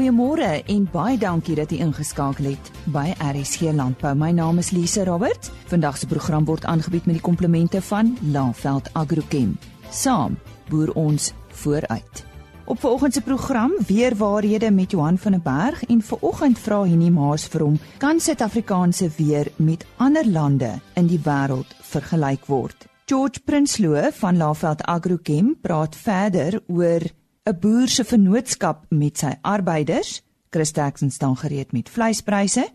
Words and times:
Goeiemôre 0.00 0.62
en 0.64 0.84
baie 0.88 1.18
dankie 1.20 1.52
dat 1.58 1.74
jy 1.74 1.82
ingeskakel 1.84 2.46
het 2.54 2.68
by 2.88 3.10
RSG 3.20 3.74
Landbou. 3.76 4.14
My 4.16 4.30
naam 4.32 4.56
is 4.62 4.70
Lise 4.72 5.02
Roberts. 5.04 5.50
Vandag 5.68 5.98
se 6.00 6.08
program 6.08 6.46
word 6.48 6.64
aangebied 6.64 7.04
met 7.04 7.18
die 7.18 7.24
komplimente 7.26 7.82
van 7.84 8.14
Laveld 8.32 8.88
Agrochem. 8.96 9.58
Saam 9.92 10.38
boer 10.70 10.94
ons 10.96 11.34
vooruit. 11.52 12.24
Op 12.64 12.80
vanoggend 12.80 13.12
se 13.12 13.20
program 13.20 13.76
weer 13.86 14.16
waarhede 14.16 14.70
met 14.70 14.96
Johan 14.96 15.18
van 15.18 15.36
der 15.36 15.44
Berg 15.44 15.84
en 15.84 16.00
vanoggend 16.00 16.58
vra 16.58 16.80
Henie 16.88 17.12
Maas 17.12 17.44
vir 17.44 17.68
hom 17.68 17.78
kan 17.98 18.24
Suid-Afrikaanse 18.24 19.12
weer 19.20 19.52
met 19.56 19.84
ander 19.98 20.24
lande 20.24 20.78
in 20.96 21.12
die 21.12 21.20
wêreld 21.28 21.76
vergelyk 21.92 22.48
word. 22.48 22.88
George 23.04 23.44
Prinsloo 23.44 24.08
van 24.16 24.36
Laveld 24.40 24.82
Agrochem 24.82 25.58
praat 25.60 25.96
verder 25.96 26.62
oor 26.68 27.04
'n 27.48 27.56
boer 27.60 27.88
se 27.88 28.04
vennootskap 28.04 28.84
met 28.88 29.18
sy 29.18 29.32
arbeiders. 29.40 30.20
Chris 30.50 30.70
Jackson 30.74 31.10
staan 31.10 31.36
gereed 31.36 31.72
met 31.72 31.88
vleispryse. 31.88 32.68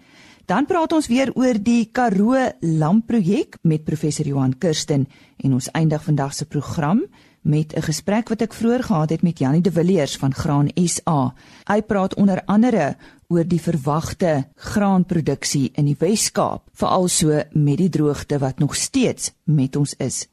Dan 0.46 0.66
praat 0.66 0.94
ons 0.94 1.08
weer 1.08 1.32
oor 1.34 1.58
die 1.62 1.90
Karoo 1.92 2.50
Lamprojek 2.60 3.58
met 3.62 3.84
professor 3.84 4.26
Johan 4.26 4.58
Kirsten 4.58 5.08
en 5.38 5.54
ons 5.54 5.70
eindig 5.72 6.04
vandag 6.04 6.34
se 6.34 6.46
program 6.46 7.06
met 7.42 7.74
'n 7.76 7.82
gesprek 7.82 8.30
wat 8.30 8.42
ek 8.42 8.54
vroeër 8.54 8.84
gehad 8.84 9.10
het 9.10 9.22
met 9.22 9.40
Janie 9.40 9.62
de 9.62 9.72
Villiers 9.72 10.18
van 10.18 10.34
Graan 10.34 10.70
SA. 10.74 11.34
Hy 11.66 11.82
praat 11.82 12.16
onder 12.16 12.42
andere 12.46 12.96
oor 13.28 13.48
die 13.48 13.62
verwagte 13.62 14.48
graanproduksie 14.56 15.72
in 15.74 15.86
die 15.86 15.96
Wes-Kaap, 16.00 16.70
veral 16.74 17.08
so 17.08 17.44
met 17.52 17.78
die 17.78 17.90
droogte 17.90 18.38
wat 18.38 18.60
nog 18.60 18.76
steeds 18.76 19.32
met 19.44 19.76
ons 19.76 19.94
is. 19.98 20.28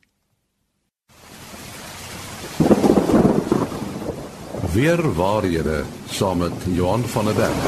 Weer 4.75 5.15
waarhede 5.15 5.83
saam 6.07 6.39
met 6.39 6.53
Johan 6.65 7.01
van 7.01 7.25
der 7.25 7.35
Berg. 7.35 7.65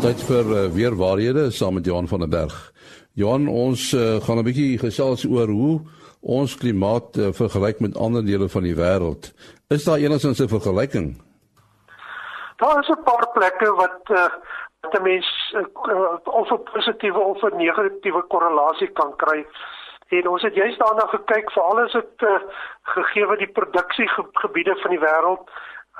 Dit 0.00 0.22
vir 0.28 0.44
uh, 0.46 0.70
weer 0.70 0.94
waarhede 0.96 1.50
saam 1.50 1.74
met 1.74 1.84
Johan 1.84 2.06
van 2.08 2.18
der 2.18 2.28
Berg. 2.28 2.72
Johan, 3.12 3.48
ons 3.48 3.92
uh, 3.92 4.22
gaan 4.22 4.38
'n 4.38 4.46
bietjie 4.46 4.78
gesels 4.78 5.26
oor 5.26 5.48
hoe 5.48 5.80
ons 6.20 6.56
klimaat 6.56 7.16
uh, 7.16 7.32
vergelyk 7.32 7.80
met 7.80 7.98
ander 7.98 8.24
dele 8.24 8.48
van 8.48 8.62
die 8.62 8.74
wêreld. 8.74 9.34
Is 9.68 9.84
daar 9.84 9.98
enigins 9.98 10.38
'n 10.38 10.48
vergelyking? 10.48 11.18
Daar 12.56 12.78
is 12.78 12.88
'n 12.88 13.02
paar 13.02 13.26
plekke 13.32 13.74
wat 13.74 14.02
uh, 14.10 14.30
wat 14.80 15.00
'n 15.00 15.02
mens 15.02 15.54
uh, 15.54 16.14
of 16.24 16.50
'n 16.50 16.62
positiewe 16.72 17.18
of 17.18 17.42
'n 17.42 17.56
negatiewe 17.56 18.22
korrelasie 18.28 18.92
kan 18.92 19.16
kry. 19.16 19.46
En 20.08 20.28
ons 20.28 20.42
het 20.42 20.54
juist 20.54 20.78
daarna 20.78 21.06
gekyk 21.06 21.50
vir 21.50 21.62
alles 21.62 21.92
het 21.92 22.22
uh, 22.22 22.38
gegee 22.94 23.26
wat 23.26 23.38
die 23.38 23.52
produksiegebiede 23.58 24.76
van 24.82 24.90
die 24.94 25.02
wêreld. 25.02 25.50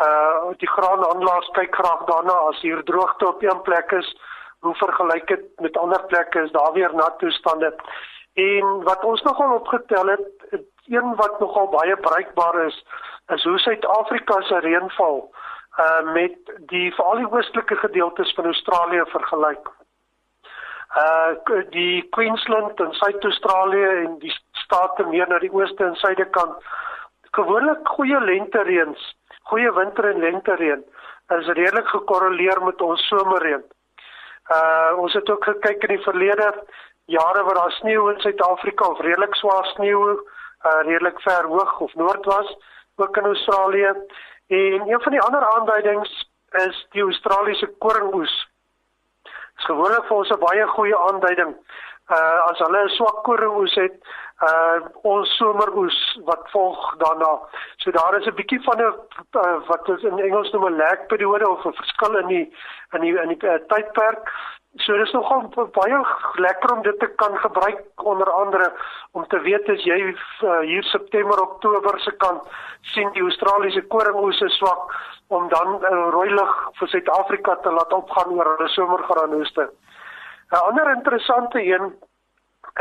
Uh 0.07 0.53
die 0.61 0.69
graanhandelaars 0.69 1.49
kyk 1.59 1.75
graag 1.75 2.05
daarna. 2.11 2.33
As 2.51 2.61
hier 2.61 2.83
droogte 2.85 3.29
op 3.29 3.43
een 3.43 3.63
plek 3.63 3.91
is 3.91 4.17
hoe 4.61 4.75
vergelyk 4.75 5.27
dit 5.27 5.45
met 5.61 5.79
ander 5.79 6.05
plekke? 6.07 6.43
Is 6.43 6.53
daar 6.53 6.73
weer 6.73 6.95
nat 6.95 7.19
toestande? 7.19 7.75
En 8.35 8.83
wat 8.85 9.05
ons 9.05 9.23
nogal 9.23 9.55
opgetel 9.55 10.07
het 10.07 10.63
een 10.87 11.15
wat 11.17 11.41
nogal 11.41 11.69
baie 11.69 11.97
bruikbaar 11.97 12.67
is 12.67 12.85
is 13.35 13.45
hoe 13.45 13.59
Suid-Afrika 13.59 14.41
se 14.41 14.59
reënval 14.59 15.33
uh 15.79 16.13
met 16.13 16.53
die 16.73 16.95
veral 16.95 17.17
die 17.25 17.33
oostelike 17.33 17.77
gedeeltes 17.77 18.35
van 18.35 18.45
Australië 18.45 19.03
vergelyk 19.07 19.76
uh 20.95 21.61
die 21.71 22.09
Queensland 22.15 22.81
en 22.81 22.93
Suid-Australië 22.93 23.89
en 24.05 24.19
die 24.19 24.33
state 24.53 25.05
meer 25.05 25.29
na 25.29 25.39
die 25.39 25.53
ooste 25.53 25.85
en 25.85 25.97
suide 25.97 26.25
kant 26.31 26.63
gewoonlik 27.37 27.89
goeie 27.89 28.21
lentereëns, 28.21 29.03
goeie 29.51 29.73
winter 29.73 30.09
en 30.11 30.23
lentereën 30.23 30.85
is 31.35 31.49
redelik 31.59 31.89
gekorreleer 31.91 32.63
met 32.63 32.81
ons 32.81 33.07
somerreën. 33.11 33.65
Uh 34.57 34.93
ons 35.03 35.13
het 35.13 35.31
ook 35.31 35.45
gekyk 35.45 35.83
in 35.89 35.97
die 35.97 36.05
verlede 36.05 36.53
jare 37.11 37.43
waar 37.43 37.55
daar 37.61 37.77
sneeu 37.81 38.09
in 38.13 38.21
Suid-Afrika 38.21 38.89
of 38.89 39.01
redelik 39.01 39.35
swaar 39.35 39.67
sneeu 39.75 40.01
uh 40.15 40.81
redelik 40.87 41.21
ver 41.21 41.51
hoog 41.51 41.81
of 41.81 41.95
noord 41.95 42.25
was, 42.25 42.57
ook 42.97 43.17
in 43.17 43.25
Australië. 43.25 43.93
En 44.47 44.89
een 44.89 45.03
van 45.03 45.13
die 45.13 45.21
ander 45.21 45.47
aanduidings 45.55 46.31
is 46.67 46.87
die 46.91 47.03
Australiese 47.03 47.67
koringoes 47.79 48.47
is 49.59 49.65
gewoonlik 49.65 50.07
vir 50.09 50.17
ons 50.17 50.31
'n 50.31 50.45
baie 50.47 50.67
goeie 50.67 50.97
aanduiding. 51.09 51.57
Uh 52.17 52.39
as 52.51 52.59
hulle 52.59 52.85
'n 52.85 52.89
swak 52.89 53.23
koringoes 53.25 53.75
het, 53.75 53.97
uh 54.49 54.79
ons 55.03 55.37
someroes 55.37 55.99
wat 56.25 56.51
volg 56.51 56.97
daarna. 56.99 57.33
So 57.77 57.91
daar 57.91 58.19
is 58.19 58.27
'n 58.27 58.35
bietjie 58.35 58.63
van 58.63 58.79
'n 58.79 58.95
uh, 59.33 59.59
wat 59.69 59.89
ons 59.89 60.03
in 60.03 60.19
Engels 60.19 60.53
noem 60.53 60.67
'n 60.69 60.77
lag 60.77 61.07
periode 61.07 61.49
of 61.49 61.65
'n 61.65 61.73
verskil 61.73 62.19
in 62.19 62.27
die 62.27 62.55
in 62.93 63.01
die 63.01 63.17
in 63.23 63.29
die 63.29 63.47
uh, 63.47 63.59
tydperk. 63.67 64.33
So 64.85 64.97
dis 65.01 65.13
nogal 65.13 65.47
baie 65.73 65.99
lekker 66.43 66.73
om 66.73 66.83
dit 66.83 66.99
te 67.01 67.07
kan 67.21 67.37
gebruik 67.41 68.03
onder 68.13 68.31
andere 68.31 68.73
om 69.13 69.27
te 69.27 69.39
weet 69.41 69.69
as 69.73 69.85
jy 69.89 69.97
uh, 70.13 70.59
hier 70.69 70.85
September 70.91 71.41
Oktober 71.41 71.97
se 72.05 72.13
kant 72.21 72.43
sien 72.93 73.09
die 73.15 73.25
Australiese 73.25 73.83
koringoes 73.95 74.41
is 74.45 74.59
swak 74.61 74.93
om 75.29 75.49
dan 75.49 75.79
'n 75.79 75.85
uh, 75.93 76.11
rooi 76.17 76.29
lig 76.31 76.53
vir 76.81 76.89
Suid-Afrika 76.89 77.57
te 77.63 77.73
laat 77.73 77.93
opgaan 77.93 78.37
oor 78.37 78.53
hulle 78.53 78.69
somergranoeste. 78.69 79.71
'n 80.53 80.63
Ander 80.69 80.91
interessante 80.91 81.65
een 81.65 81.95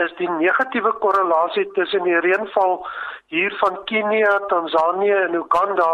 is 0.04 0.14
die 0.18 0.30
negatiewe 0.30 0.92
korrelasie 1.00 1.72
tussen 1.72 2.04
die 2.04 2.20
reënval 2.20 2.88
hier 3.28 3.56
van 3.64 3.84
Kenia, 3.86 4.40
Tansanië 4.48 5.16
en 5.28 5.34
Uganda, 5.34 5.90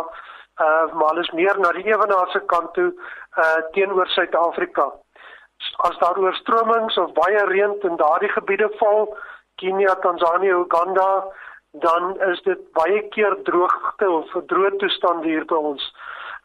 uh 0.62 0.94
maar 0.94 1.10
alles 1.14 1.32
meer 1.32 1.60
na 1.60 1.72
die 1.72 1.86
ewenaar 1.86 2.30
se 2.32 2.42
kant 2.46 2.74
toe 2.74 2.90
uh 3.38 3.62
teenoor 3.72 4.08
Suid-Afrika. 4.08 4.92
As 5.88 5.98
daar 5.98 6.18
oorstromings 6.18 6.98
of 6.98 7.14
baie 7.14 7.46
reën 7.46 7.76
in 7.82 7.96
daardie 7.96 8.30
gebiede 8.30 8.70
val, 8.80 9.18
Kenia, 9.56 9.96
Tansanië, 9.96 10.54
Uganda, 10.54 11.26
dan 11.72 12.22
is 12.22 12.42
dit 12.42 12.72
baie 12.72 13.02
keer 13.10 13.38
droogte 13.44 14.10
of 14.10 14.32
droë 14.52 14.76
toestand 14.78 15.24
hier 15.24 15.46
by 15.46 15.60
ons. 15.74 15.84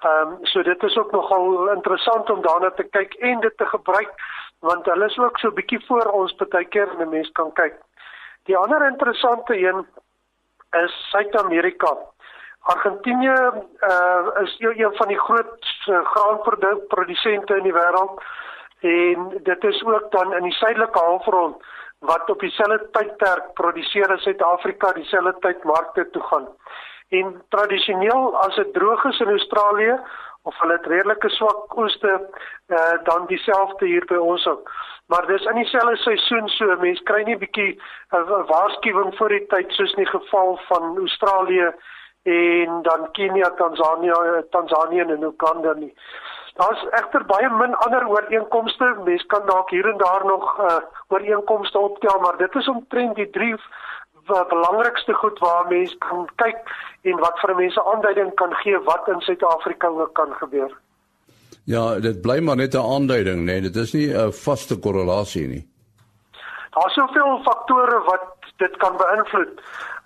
Ehm 0.05 0.33
um, 0.33 0.39
so 0.43 0.63
dit 0.63 0.83
is 0.83 0.97
ook 0.97 1.13
nogal 1.13 1.69
interessant 1.73 2.31
om 2.31 2.43
daarna 2.43 2.71
te 2.71 2.85
kyk 2.85 3.15
en 3.15 3.41
dit 3.41 3.57
te 3.57 3.67
gebruik 3.67 4.13
want 4.61 4.87
hulle 4.87 5.07
is 5.07 5.19
ook 5.19 5.39
so 5.39 5.51
bietjie 5.51 5.81
voor 5.87 6.11
ons 6.13 6.35
baie 6.37 6.65
keer 6.65 6.89
en 6.89 7.03
'n 7.07 7.09
mens 7.09 7.31
kan 7.33 7.53
kyk. 7.53 7.77
Die 8.45 8.57
ander 8.57 8.87
interessante 8.87 9.59
een 9.59 9.87
is 10.85 11.09
Suid-Amerika. 11.11 11.97
Argentinië 12.61 13.39
uh, 13.81 14.27
is 14.43 14.57
een 14.59 14.97
van 14.97 15.09
die 15.09 15.19
groot 15.19 15.67
uh, 15.87 16.05
graanprodusente 16.05 17.57
in 17.57 17.63
die 17.63 17.73
wêreld 17.73 18.23
en 18.81 19.41
dit 19.43 19.65
is 19.65 19.85
ook 19.85 20.11
dan 20.11 20.35
in 20.35 20.43
die 20.43 20.53
suidelike 20.53 20.99
halfrond 20.99 21.57
wat 21.99 22.31
op 22.31 22.41
dieselfde 22.41 22.89
tydperk 22.91 23.53
produseer 23.55 24.13
as 24.13 24.23
Suid-Afrika 24.23 24.93
dieselfde 24.93 25.35
tyd 25.41 25.65
markte 25.65 26.11
toe 26.11 26.23
gaan. 26.23 26.49
En 27.09 27.43
tradisioneel 27.49 28.37
as 28.39 28.55
dit 28.55 28.73
droog 28.73 29.05
is 29.05 29.21
in 29.21 29.31
Australië 29.31 30.01
of 30.43 30.59
hulle 30.59 30.73
het 30.73 30.87
redelike 30.87 31.29
swak 31.29 31.77
oeste 31.77 32.13
uh, 32.67 32.79
dan 33.05 33.27
dieselfde 33.27 33.87
hier 33.87 34.05
by 34.07 34.15
ons 34.15 34.47
ook. 34.47 34.71
Maar 35.07 35.27
dis 35.27 35.45
in 35.45 35.55
dieselfde 35.63 35.97
seisoen 35.97 36.49
so 36.49 36.77
mense 36.83 37.03
kry 37.03 37.23
nie 37.27 37.39
bietjie 37.39 37.73
'n 37.75 38.17
uh, 38.17 38.47
waarskuwing 38.51 39.17
voor 39.17 39.29
die 39.29 39.47
tyd 39.47 39.73
soos 39.73 39.95
in 39.97 40.05
die 40.05 40.13
geval 40.13 40.59
van 40.69 40.99
Australië 40.99 41.73
en 42.23 42.83
dan 42.83 43.11
Kenia, 43.13 43.51
Tansanië, 43.51 44.43
Tansanië 44.51 45.01
en 45.01 45.23
Uganda 45.23 45.73
nie. 45.73 45.95
Daar's 46.57 46.83
egter 46.91 47.25
baie 47.29 47.49
min 47.51 47.75
ander 47.85 48.07
ooreenkomste. 48.09 48.95
Mense 49.05 49.27
kan 49.27 49.45
dalk 49.47 49.71
hier 49.71 49.89
en 49.91 49.99
daar 49.99 50.25
nog 50.27 50.47
uh, 50.61 50.79
ooreenkomste 51.09 51.79
optel, 51.79 52.21
maar 52.21 52.37
dit 52.37 52.55
is 52.55 52.69
omtrent 52.69 53.17
die 53.17 53.31
drie 53.31 53.55
belangrikste 54.27 55.13
goed 55.13 55.39
waar 55.39 55.69
mense 55.69 55.97
kan 55.99 56.27
kyk 56.43 56.59
en 57.03 57.21
wat 57.23 57.39
vir 57.43 57.55
mense 57.55 57.85
aanduiding 57.93 58.33
kan 58.35 58.55
gee 58.63 58.79
wat 58.89 59.09
in 59.13 59.21
Suid-Afrika 59.21 59.89
ook 59.89 60.15
kan 60.15 60.33
gebeur. 60.41 60.73
Ja, 61.65 62.01
dit 62.01 62.21
bly 62.23 62.39
maar 62.41 62.57
net 62.57 62.75
'n 62.75 62.91
aanduiding, 62.95 63.45
nee, 63.45 63.61
dit 63.61 63.77
is 63.77 63.93
nie 63.93 64.09
'n 64.15 64.33
vaste 64.33 64.79
korrelasie 64.79 65.49
nie. 65.49 65.65
Daar's 66.77 66.93
soveel 66.95 67.41
faktore 67.43 68.01
wat 68.05 68.25
dit 68.57 68.77
kan 68.77 68.97
beïnvloed. 68.97 69.61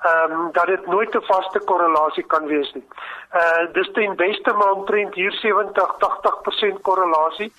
Ehm 0.09 0.33
um, 0.33 0.49
dat 0.53 0.67
dit 0.67 0.87
nooit 0.87 1.15
'n 1.15 1.27
vaste 1.33 1.61
korrelasie 1.71 2.25
kan 2.25 2.47
wees 2.47 2.73
nie. 2.73 2.87
Uh 3.35 3.73
dis 3.73 3.91
ten 3.93 4.17
beste 4.17 4.53
maar 4.53 4.73
omtrent 4.73 5.15
hier 5.15 5.35
70-80% 5.43 6.81
korrelasie 6.83 7.53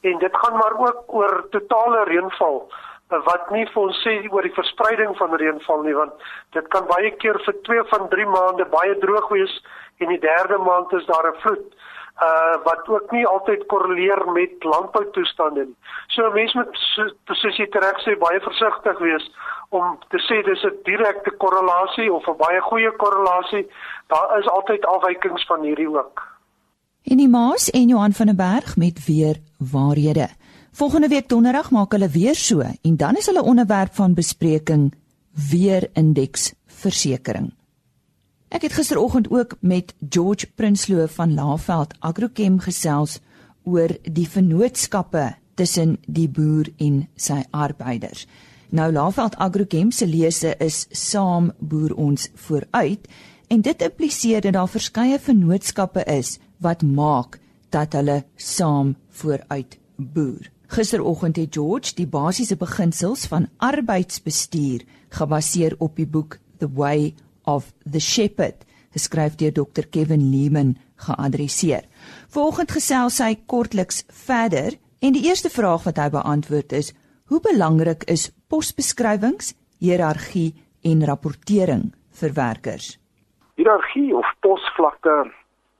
en 0.00 0.18
dit 0.18 0.36
gaan 0.36 0.56
maar 0.56 0.74
ook 0.78 1.02
oor 1.06 1.46
totale 1.50 2.04
reënval 2.04 2.72
wat 3.08 3.50
nie 3.50 3.66
vir 3.66 3.82
ons 3.82 4.02
sê 4.06 4.14
oor 4.30 4.42
die 4.42 4.56
verspreiding 4.56 5.16
van 5.16 5.36
reënval 5.36 5.82
nie 5.82 5.94
want 5.94 6.12
dit 6.56 6.68
kan 6.68 6.86
baie 6.86 7.10
keer 7.22 7.38
vir 7.46 7.56
2 7.68 7.84
van 7.92 8.08
3 8.08 8.26
maande 8.26 8.64
baie 8.64 8.98
droog 8.98 9.28
wees 9.28 9.54
en 9.98 10.08
die 10.08 10.20
derde 10.20 10.58
maand 10.58 10.92
is 10.92 11.06
daar 11.06 11.28
'n 11.30 11.40
vloed. 11.40 11.66
Uh 12.22 12.56
wat 12.64 12.88
ook 12.88 13.10
nie 13.10 13.26
altyd 13.26 13.66
korreleer 13.66 14.32
met 14.32 14.64
landboutoestande 14.64 15.64
nie. 15.64 15.76
So 16.08 16.30
mense 16.30 16.58
moet 16.58 16.76
soos 17.40 17.58
jy 17.58 17.66
reg 17.70 17.98
sê 18.04 18.14
baie 18.18 18.40
versigtig 18.40 18.98
wees 18.98 19.26
om 19.68 19.98
te 20.08 20.20
sê 20.26 20.42
dis 20.46 20.62
'n 20.64 20.78
direkte 20.84 21.30
korrelasie 21.30 22.12
of 22.12 22.28
'n 22.28 22.36
baie 22.36 22.60
goeie 22.60 22.92
korrelasie. 22.96 23.66
Daar 24.06 24.38
is 24.38 24.48
altyd 24.48 24.86
afwykings 24.86 25.46
van 25.46 25.62
hierdie 25.62 25.88
ook. 25.88 26.22
En 27.04 27.16
die 27.16 27.28
Maas 27.28 27.70
en 27.70 27.88
Johan 27.88 28.12
van 28.12 28.26
der 28.26 28.36
Berg 28.36 28.76
met 28.76 29.06
weer 29.06 29.36
waarhede. 29.72 30.28
Volgende 30.72 31.08
week 31.08 31.28
donderdag 31.28 31.70
maak 31.70 31.92
hulle 31.92 32.08
weer 32.08 32.34
so 32.34 32.60
en 32.60 32.96
dan 32.96 33.14
is 33.16 33.26
hulle 33.26 33.42
onderwerp 33.42 33.94
van 33.94 34.14
bespreking 34.14 34.94
weer 35.50 35.88
indeks 35.92 36.54
versekering. 36.66 37.52
Ek 38.54 38.62
het 38.62 38.72
gisteroggend 38.72 39.30
ook 39.30 39.56
met 39.60 39.94
George 40.08 40.46
Prinsloo 40.54 41.06
van 41.06 41.34
Laveld 41.34 41.94
Agrochem 41.98 42.60
gesels 42.62 43.16
oor 43.66 43.90
die 44.06 44.28
vennootskappe 44.30 45.24
tussen 45.58 45.96
die 46.06 46.28
boer 46.30 46.70
en 46.78 47.00
sy 47.18 47.40
arbeiders. 47.50 48.28
Nou 48.70 48.92
Laveld 48.92 49.34
Agrochem 49.42 49.90
se 49.90 50.06
lese 50.06 50.54
is 50.62 50.86
saam 50.90 51.50
boer 51.58 51.96
ons 51.98 52.28
vooruit 52.46 53.10
en 53.50 53.66
dit 53.66 53.82
impliseer 53.82 54.46
dat 54.46 54.54
daar 54.54 54.70
verskeie 54.70 55.18
vennootskappe 55.18 56.06
is 56.06 56.38
wat 56.62 56.86
maak 56.86 57.40
dat 57.74 57.98
hulle 57.98 58.20
saam 58.36 58.94
vooruit 59.10 59.78
boer. 59.96 60.46
Gisteroggend 60.70 61.42
het 61.42 61.58
George 61.58 61.98
die 61.98 62.06
basiese 62.06 62.54
beginsels 62.56 63.26
van 63.26 63.50
arbeidsbestuur 63.58 64.86
gebaseer 65.08 65.74
op 65.78 65.98
die 65.98 66.06
boek 66.06 66.38
The 66.62 66.70
Way 66.70 67.14
of 67.44 67.72
the 67.84 68.00
Shepherd, 68.00 68.64
geskryf 68.94 69.36
deur 69.36 69.52
Dr 69.52 69.86
Kevin 69.90 70.30
Lehman, 70.30 70.76
geadresseer. 70.96 71.84
Volgens 72.28 72.72
gesels 72.72 73.20
hy 73.22 73.34
kortliks 73.46 74.04
verder 74.26 74.78
en 75.00 75.16
die 75.16 75.26
eerste 75.28 75.50
vraag 75.50 75.84
wat 75.88 75.98
hy 76.00 76.10
beantwoord 76.14 76.72
is: 76.72 76.92
Hoe 77.28 77.40
belangrik 77.40 78.04
is 78.10 78.30
posbeskrywings, 78.48 79.54
hiërargie 79.80 80.52
en 80.84 81.04
rapportering 81.08 81.90
vir 82.20 82.36
werkers? 82.36 82.94
Hiërargie 83.58 84.14
of 84.16 84.28
posvlakte, 84.40 85.30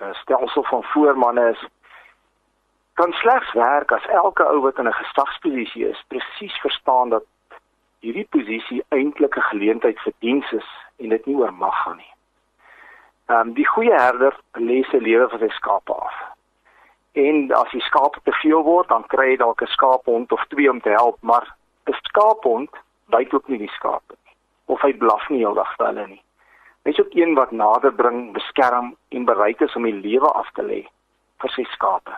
'n 0.00 0.14
stelsel 0.22 0.64
van 0.70 0.82
voormanne 0.92 1.50
is 1.50 1.62
kan 2.94 3.12
slegs 3.12 3.52
werk 3.52 3.92
as 3.92 4.06
elke 4.06 4.44
ou 4.46 4.60
wat 4.60 4.78
in 4.78 4.88
'n 4.88 5.00
gesagsposisie 5.02 5.88
is, 5.88 6.04
presies 6.08 6.56
verstaan 6.62 7.08
dat 7.08 7.24
hierdie 8.00 8.28
posisie 8.30 8.84
eintlik 8.88 9.36
'n 9.36 9.48
geleentheid 9.50 9.98
vir 10.04 10.12
diens 10.18 10.52
is 10.52 10.68
en 10.96 11.08
dit 11.08 11.26
nie 11.26 11.36
oor 11.36 11.52
mag 11.52 11.82
gaan 11.82 11.96
nie. 11.96 12.12
Ehm 13.26 13.48
um, 13.48 13.52
die 13.56 13.66
goeie 13.66 13.94
herder 13.96 14.36
lê 14.60 14.82
sy 14.90 14.98
lewe 15.00 15.28
vir 15.32 15.46
sy 15.46 15.50
skape 15.56 15.94
af. 15.94 16.16
En 17.14 17.52
as 17.54 17.70
die 17.70 17.84
skape 17.86 18.20
te 18.24 18.32
veel 18.42 18.62
word, 18.66 18.88
dan 18.88 19.06
kry 19.12 19.30
hy 19.30 19.36
dalk 19.40 19.62
'n 19.62 19.74
skaaphond 19.76 20.32
of 20.32 20.44
twee 20.48 20.70
om 20.70 20.80
te 20.80 20.90
help, 20.90 21.16
maar 21.22 21.46
'n 21.86 21.96
skaaphond 22.02 22.70
byt 23.06 23.34
ook 23.34 23.48
nie 23.48 23.58
die 23.58 23.74
skape 23.78 24.14
nie. 24.24 24.34
Of 24.66 24.82
hy 24.82 24.92
blaf 24.92 25.28
nie 25.28 25.38
heeldag 25.38 25.76
vir 25.76 25.86
hulle 25.86 26.06
nie. 26.06 26.22
Hy's 26.84 27.00
ook 27.00 27.14
een 27.14 27.34
wat 27.34 27.50
nader 27.50 27.92
bring, 27.92 28.32
beskerm 28.32 28.96
en 29.08 29.24
bereid 29.24 29.60
is 29.60 29.76
om 29.76 29.82
die 29.82 30.00
lewe 30.08 30.28
af 30.32 30.50
te 30.52 30.62
lê 30.62 30.86
vir 31.40 31.50
sy 31.50 31.64
skape. 31.72 32.12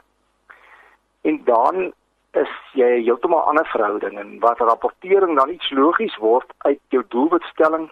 En 1.23 1.45
dan 1.45 1.93
is 2.33 2.53
jy 2.73 3.03
heeltemal 3.03 3.43
'n 3.43 3.49
ander 3.49 3.67
verhouding 3.67 4.19
en 4.19 4.39
wat 4.41 4.59
rapportering 4.59 5.37
dan 5.39 5.51
iets 5.51 5.71
logies 5.71 6.17
word 6.17 6.53
uit 6.59 6.81
jou 6.89 7.05
doelwitstelling 7.09 7.91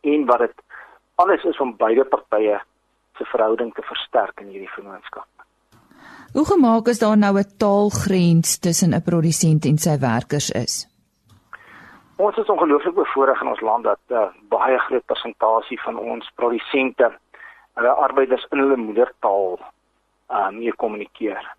en 0.00 0.26
wat 0.26 0.38
dit 0.38 0.62
alles 1.14 1.44
is 1.44 1.60
om 1.60 1.76
beide 1.76 2.04
partye 2.04 2.60
se 3.16 3.24
verhouding 3.24 3.74
te 3.74 3.82
versterk 3.82 4.40
in 4.40 4.48
hierdie 4.48 4.72
vennootskap. 4.76 5.28
Hoe 6.32 6.46
gemaak 6.46 6.86
is 6.88 6.98
daar 6.98 7.18
nou 7.18 7.34
'n 7.38 7.56
taalgrens 7.58 8.58
tussen 8.58 8.94
'n 8.94 9.02
produsent 9.02 9.64
en 9.64 9.78
sy 9.78 9.98
werkers 9.98 10.50
is? 10.50 10.86
Ons 12.16 12.36
is 12.36 12.46
ongelooflik 12.46 12.94
bevoorreg 12.94 13.40
in 13.40 13.48
ons 13.48 13.60
land 13.60 13.84
dat 13.84 14.00
uh, 14.08 14.28
baie 14.48 14.78
groot 14.78 15.04
persentasie 15.06 15.80
van 15.80 15.98
ons 15.98 16.30
produsente 16.34 17.12
hulle 17.74 17.88
arbeiders 17.88 18.46
in 18.50 18.58
hulle 18.58 18.76
moedertaal 18.76 19.58
uh 20.30 20.48
mee 20.48 20.72
kommunikeer. 20.72 21.54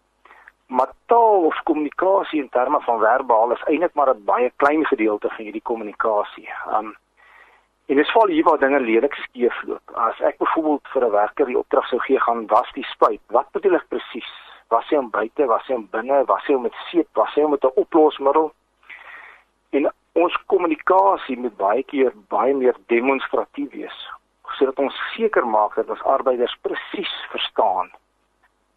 Maar 0.67 0.91
taal 1.05 1.45
of 1.49 1.63
kommunikasie 1.63 2.41
in 2.41 2.49
terme 2.49 2.79
van 2.81 2.99
verbaal 2.99 3.51
is 3.51 3.63
eintlik 3.67 3.94
maar 3.94 4.13
'n 4.13 4.23
baie 4.25 4.51
klein 4.55 4.85
gedeelte 4.85 5.27
van 5.27 5.44
hierdie 5.44 5.67
kommunikasie. 5.69 6.49
Um 6.77 6.95
en 7.86 7.95
dit 7.95 8.12
val 8.12 8.28
hier 8.28 8.44
waar 8.44 8.60
dinge 8.60 8.80
lelik 8.80 9.13
skeef 9.13 9.63
loop. 9.63 9.92
As 9.95 10.19
ek 10.19 10.38
byvoorbeeld 10.38 10.88
vir 10.94 11.06
'n 11.06 11.12
werker 11.12 11.45
die 11.45 11.57
opdrag 11.57 11.88
sou 11.88 12.00
gee 12.00 12.19
gaan 12.19 12.48
was 12.48 12.72
die 12.74 12.86
spuit, 12.94 13.22
wat 13.28 13.51
bedoel 13.51 13.75
ek 13.75 13.88
presies? 13.88 14.31
Was 14.69 14.89
hy 14.89 14.98
om 14.98 15.10
buite, 15.10 15.45
was 15.45 15.68
hy 15.68 15.74
om 15.74 15.88
binne, 15.92 16.25
was 16.25 16.45
hy 16.48 16.56
met 16.56 16.74
seep, 16.89 17.07
was 17.13 17.33
hy 17.36 17.42
met 17.42 17.63
'n 17.63 17.72
oplosmiddel? 17.75 18.51
En 19.72 19.92
ons 20.13 20.38
kommunikasie 20.45 21.38
moet 21.38 21.57
baie 21.57 21.83
keer 21.83 22.12
baie 22.30 22.54
meer 22.54 22.75
demonstratief 22.88 23.72
wees 23.72 24.10
sodat 24.57 24.80
ons 24.80 24.98
seker 25.16 25.48
maak 25.48 25.75
dat 25.75 25.89
ons 25.89 26.04
arbeiders 26.04 26.57
presies 26.62 27.13
verstaan 27.31 27.92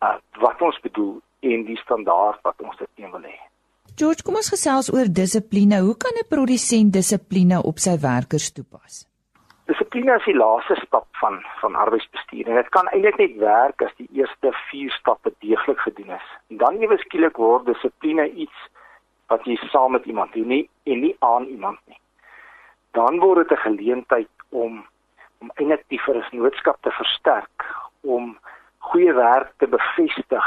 uh, 0.03 0.15
wat 0.45 0.63
ons 0.63 0.79
bedoel 0.81 1.21
en 1.41 1.65
die 1.65 1.77
standaard 1.83 2.39
wat 2.43 2.63
ons 2.63 2.77
dit 2.77 2.89
teen 2.95 3.11
wil 3.11 3.27
hê. 3.27 3.39
George, 3.95 4.25
kom 4.27 4.35
ons 4.35 4.49
gesels 4.51 4.89
oor 4.91 5.07
dissipline. 5.07 5.77
Hoe 5.87 5.95
kan 6.05 6.17
'n 6.19 6.27
produsent 6.27 6.93
dissipline 6.93 7.59
op 7.71 7.79
sy 7.79 7.95
werkers 8.03 8.51
toepas? 8.53 9.07
Dissipline 9.67 10.17
is 10.17 10.25
die 10.25 10.35
laaste 10.35 10.75
stap 10.87 11.07
van 11.21 11.37
van 11.61 11.75
arbeidsbestuur 11.75 12.49
en 12.49 12.57
dit 12.57 12.71
kan 12.77 12.89
eintlik 12.89 13.19
net 13.19 13.37
werk 13.37 13.83
as 13.83 13.95
die 13.97 14.09
eerste 14.13 14.51
4 14.71 14.91
stappe 14.91 15.31
deeglik 15.39 15.79
gedoen 15.79 16.11
is. 16.11 16.27
En 16.51 16.57
dan 16.57 16.81
ewe 16.83 16.99
skielik 16.99 17.37
word 17.37 17.67
dissipline 17.67 18.27
iets 18.33 18.59
wat 19.29 19.47
jy 19.47 19.57
saam 19.71 19.93
met 19.93 20.05
iemand 20.05 20.33
doen 20.33 20.49
nie 20.49 20.69
en 20.85 21.01
nie 21.01 21.17
aan 21.19 21.47
iemand 21.47 21.79
nie. 21.87 22.01
Dan 22.93 23.21
word 23.21 23.49
dit 23.49 23.59
'n 23.59 23.63
geleentheid 23.63 24.35
om 24.49 24.85
om 25.39 25.51
eintlik 25.55 25.85
die 25.89 26.01
vernootskap 26.01 26.83
te 26.83 26.91
versterk, 26.91 27.65
om 28.01 28.39
goeie 28.79 29.13
werk 29.13 29.53
te 29.59 29.67
bevestig 29.67 30.44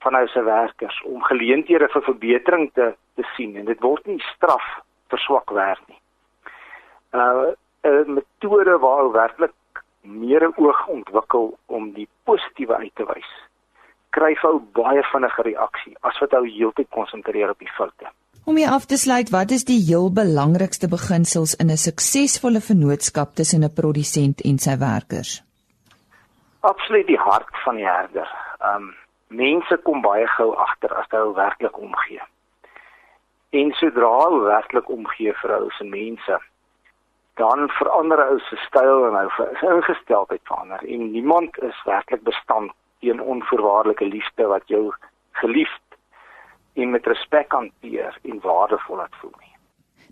van 0.00 0.14
hulle 0.14 0.28
se 0.28 0.42
werkers 0.42 1.02
om 1.04 1.22
geleenthede 1.22 1.88
vir 1.92 2.02
verbetering 2.02 2.70
te 2.74 2.94
te 3.14 3.24
sien 3.36 3.56
en 3.56 3.66
dit 3.68 3.80
word 3.84 4.06
nie 4.06 4.20
straf 4.34 4.66
vir 5.12 5.18
swak 5.26 5.50
werk 5.50 5.82
nie. 5.88 6.00
Uh 7.12 7.52
'n 7.84 8.12
metode 8.14 8.78
waar 8.78 9.12
werklik 9.12 9.82
meer 10.02 10.44
oog 10.56 10.86
ontwikkel 10.86 11.58
om 11.66 11.92
die 11.92 12.08
positiewe 12.24 12.76
uit 12.76 12.94
te 12.94 13.04
wys. 13.04 13.30
Kry 14.10 14.34
ou 14.42 14.58
baie 14.76 15.02
vinnige 15.12 15.42
reaksie 15.42 15.96
as 16.00 16.18
wat 16.20 16.34
ou 16.34 16.44
heeltyd 16.44 16.88
konsentreer 16.90 17.50
op 17.50 17.58
die 17.58 17.72
foute. 17.76 18.10
Om 18.44 18.56
hier 18.56 18.72
af 18.72 18.86
te 18.86 18.96
sluit, 18.96 19.30
wat 19.30 19.50
is 19.50 19.64
die 19.64 19.78
heel 19.86 20.10
belangrikste 20.12 20.88
beginsels 20.88 21.54
in 21.54 21.70
'n 21.70 21.76
suksesvolle 21.76 22.60
vennootskap 22.60 23.34
tussen 23.34 23.64
'n 23.64 23.74
produsent 23.74 24.40
en 24.40 24.58
sy 24.58 24.76
werkers? 24.78 25.42
Absoluut 26.60 27.06
die 27.06 27.18
hart 27.18 27.54
van 27.64 27.76
die 27.76 27.86
herder. 27.86 28.28
Um 28.60 28.94
mense 29.30 29.76
kom 29.86 30.02
baie 30.02 30.26
gou 30.36 30.52
agter 30.58 30.94
as 30.98 31.08
hulle 31.14 31.34
werklik 31.34 31.78
omgee. 31.78 32.22
En 33.50 33.72
sodra 33.78 34.10
hulle 34.24 34.46
werklik 34.46 34.90
omgee 34.90 35.34
vir 35.42 35.54
hulle 35.56 35.70
se 35.78 35.86
mense, 35.86 36.38
dan 37.40 37.68
verander 37.78 38.22
hulle 38.26 38.42
se 38.48 38.58
styl 38.66 39.06
en 39.08 39.18
hulle 39.20 39.76
ingesteldheid 39.76 40.42
verander. 40.50 40.82
En 40.86 41.10
niemand 41.12 41.58
is 41.70 41.84
werklik 41.86 42.22
bestand 42.26 42.74
teen 43.00 43.20
onvoorwaardelike 43.20 44.04
liefde 44.04 44.46
wat 44.46 44.66
jou 44.68 44.90
geliefd 45.42 45.86
en 46.74 46.90
met 46.90 47.06
respek 47.06 47.52
hanteer 47.52 48.18
en 48.22 48.42
waardevol 48.42 48.96
laat 48.96 49.16
voel 49.20 49.32
nie. 49.38 49.54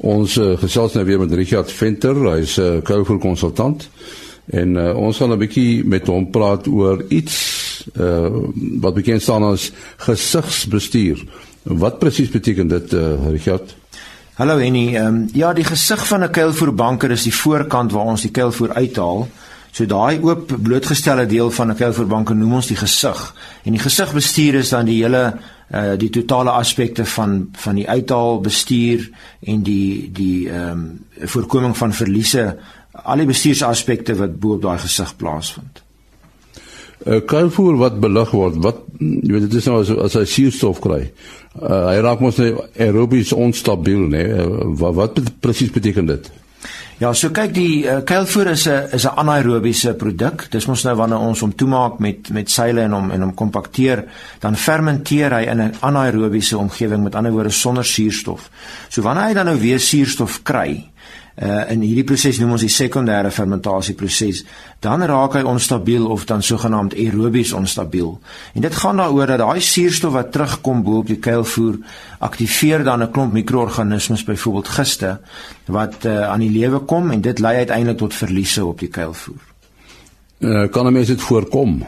Ons 0.00 0.36
uh, 0.40 0.56
gesels 0.58 0.92
nou 0.96 1.04
weer 1.04 1.18
met 1.20 1.32
Richard 1.32 1.72
Venter, 1.72 2.16
hy's 2.32 2.58
'n 2.58 2.62
uh, 2.62 2.82
kouvoer 2.82 3.18
konsultant 3.18 3.90
en 4.50 4.76
uh, 4.76 4.96
ons 4.96 5.16
gaan 5.16 5.32
'n 5.32 5.38
bietjie 5.38 5.84
met 5.84 6.06
hom 6.06 6.30
praat 6.30 6.66
oor 6.66 7.04
iets 7.08 7.36
uh, 7.94 8.28
wat 8.80 8.94
bekend 8.94 9.22
staan 9.22 9.42
as 9.42 9.72
gesigsbestuur. 9.96 11.24
Wat 11.62 11.98
presies 11.98 12.30
beteken 12.30 12.68
dit 12.68 12.92
uh, 12.92 13.30
Richard? 13.30 13.76
Hallo 14.34 14.58
Henny, 14.58 14.96
um, 14.96 15.28
ja 15.32 15.52
die 15.52 15.64
gesig 15.64 16.06
van 16.06 16.24
'n 16.24 16.30
kuilvoerbanker 16.30 17.10
is 17.10 17.22
die 17.22 17.34
voorkant 17.34 17.92
waar 17.92 18.06
ons 18.06 18.22
die 18.22 18.30
kuilvoer 18.30 18.72
uithaal 18.72 19.28
So 19.70 19.86
daai 19.86 20.18
oop 20.22 20.50
blootgestelde 20.62 21.26
deel 21.26 21.50
van 21.50 21.70
'n 21.70 21.76
kuilvoerbank 21.76 22.34
noem 22.34 22.52
ons 22.52 22.66
die 22.66 22.76
gesig. 22.76 23.34
En 23.62 23.72
die 23.72 23.80
gesigbestuur 23.80 24.54
is 24.54 24.68
dan 24.68 24.84
die 24.84 25.02
hele 25.02 25.38
uh 25.70 25.96
die 25.96 26.10
totale 26.10 26.50
aspekte 26.50 27.04
van 27.04 27.48
van 27.52 27.74
die 27.74 27.88
uithaal 27.88 28.40
bestuur 28.40 29.10
en 29.40 29.62
die 29.62 30.10
die 30.12 30.50
ehm 30.50 30.70
um, 30.70 31.04
voorkoming 31.28 31.76
van 31.76 31.92
verliese, 31.92 32.56
al 32.92 33.22
die 33.22 33.26
bestuursaspekte 33.26 34.16
wat 34.18 34.40
bo 34.40 34.58
op 34.58 34.62
daai 34.62 34.78
gesig 34.78 35.16
plaasvind. 35.16 35.82
uh, 37.06 37.20
Kuilvoer 37.26 37.78
wat 37.80 38.00
belig 38.00 38.30
word, 38.36 38.58
wat 38.64 38.82
jy 39.00 39.32
weet 39.32 39.48
dit 39.48 39.58
is 39.60 39.68
nou 39.70 39.80
as, 39.80 39.90
as 40.08 40.18
hy 40.20 40.26
suurstof 40.28 40.82
kry. 40.84 41.02
Uh, 41.56 41.88
hy 41.90 41.96
raak 42.04 42.20
mos 42.20 42.38
net 42.38 42.60
aerobies 42.78 43.32
onstabiel, 43.32 44.06
né? 44.10 44.26
Nee? 44.26 44.76
Wat 44.80 44.94
wat 44.94 45.20
presies 45.40 45.72
beteken 45.74 46.06
dit? 46.10 46.30
Ja, 47.00 47.14
so 47.16 47.30
kyk 47.32 47.54
die 47.56 47.86
uh, 47.88 48.02
kuilvoer 48.04 48.50
is 48.52 48.66
'n 48.68 48.92
is 48.92 49.06
'n 49.08 49.16
anaerobiese 49.16 49.94
produk. 49.94 50.44
Dis 50.50 50.66
mos 50.66 50.84
nou 50.84 50.94
wanneer 50.96 51.18
ons 51.18 51.40
hom 51.40 51.54
toemaak 51.54 51.98
met 51.98 52.28
met 52.28 52.50
seile 52.50 52.80
en 52.80 52.92
hom 52.92 53.10
en 53.10 53.20
hom 53.20 53.34
kompakteer, 53.34 54.04
dan 54.40 54.56
fermenteer 54.56 55.32
hy 55.32 55.42
in 55.48 55.62
'n 55.62 55.74
anaerobiese 55.80 56.58
omgewing, 56.58 57.02
met 57.02 57.14
ander 57.14 57.32
woorde 57.32 57.50
sonder 57.50 57.84
suurstof. 57.84 58.50
So 58.88 59.02
wanneer 59.02 59.24
hy 59.24 59.32
dan 59.34 59.46
nou 59.46 59.60
weer 59.60 59.80
suurstof 59.80 60.42
kry, 60.42 60.89
uh, 61.42 61.70
in 61.72 61.80
hierdie 61.80 62.04
proses 62.04 62.38
noem 62.40 62.52
ons 62.56 62.64
die 62.64 62.72
sekondêre 62.72 63.30
fermentasieproses, 63.32 64.44
dan 64.84 65.04
raak 65.08 65.38
hy 65.38 65.42
onstabiel 65.48 66.06
of 66.12 66.26
dan 66.28 66.42
sogenaamd 66.42 66.94
aerobies 66.94 67.52
onstabiel. 67.56 68.18
En 68.54 68.66
dit 68.66 68.74
gaan 68.74 68.96
daaroor 69.00 69.26
dat 69.26 69.42
daai 69.42 69.60
suurstof 69.60 70.12
wat 70.12 70.32
terugkom 70.32 70.82
bo 70.82 71.00
op 71.00 71.06
die 71.06 71.18
kuilvoer 71.18 71.78
aktiveer 72.20 72.84
dan 72.84 73.02
'n 73.02 73.10
klomp 73.10 73.32
mikroorganismes, 73.32 74.24
byvoorbeeld 74.24 74.68
giste, 74.68 75.20
wat 75.66 76.04
uh, 76.04 76.28
aan 76.28 76.40
die 76.40 76.50
lewe 76.50 76.78
kom 76.78 77.10
en 77.10 77.20
dit 77.20 77.38
lei 77.38 77.56
uiteindelik 77.56 77.98
tot 77.98 78.14
verliese 78.14 78.64
op 78.64 78.78
die 78.78 78.88
kuilvoer. 78.88 79.40
Uh, 80.38 80.68
kan 80.70 80.86
'n 80.86 80.92
mens 80.92 81.06
dit 81.06 81.20
voorkom? 81.20 81.84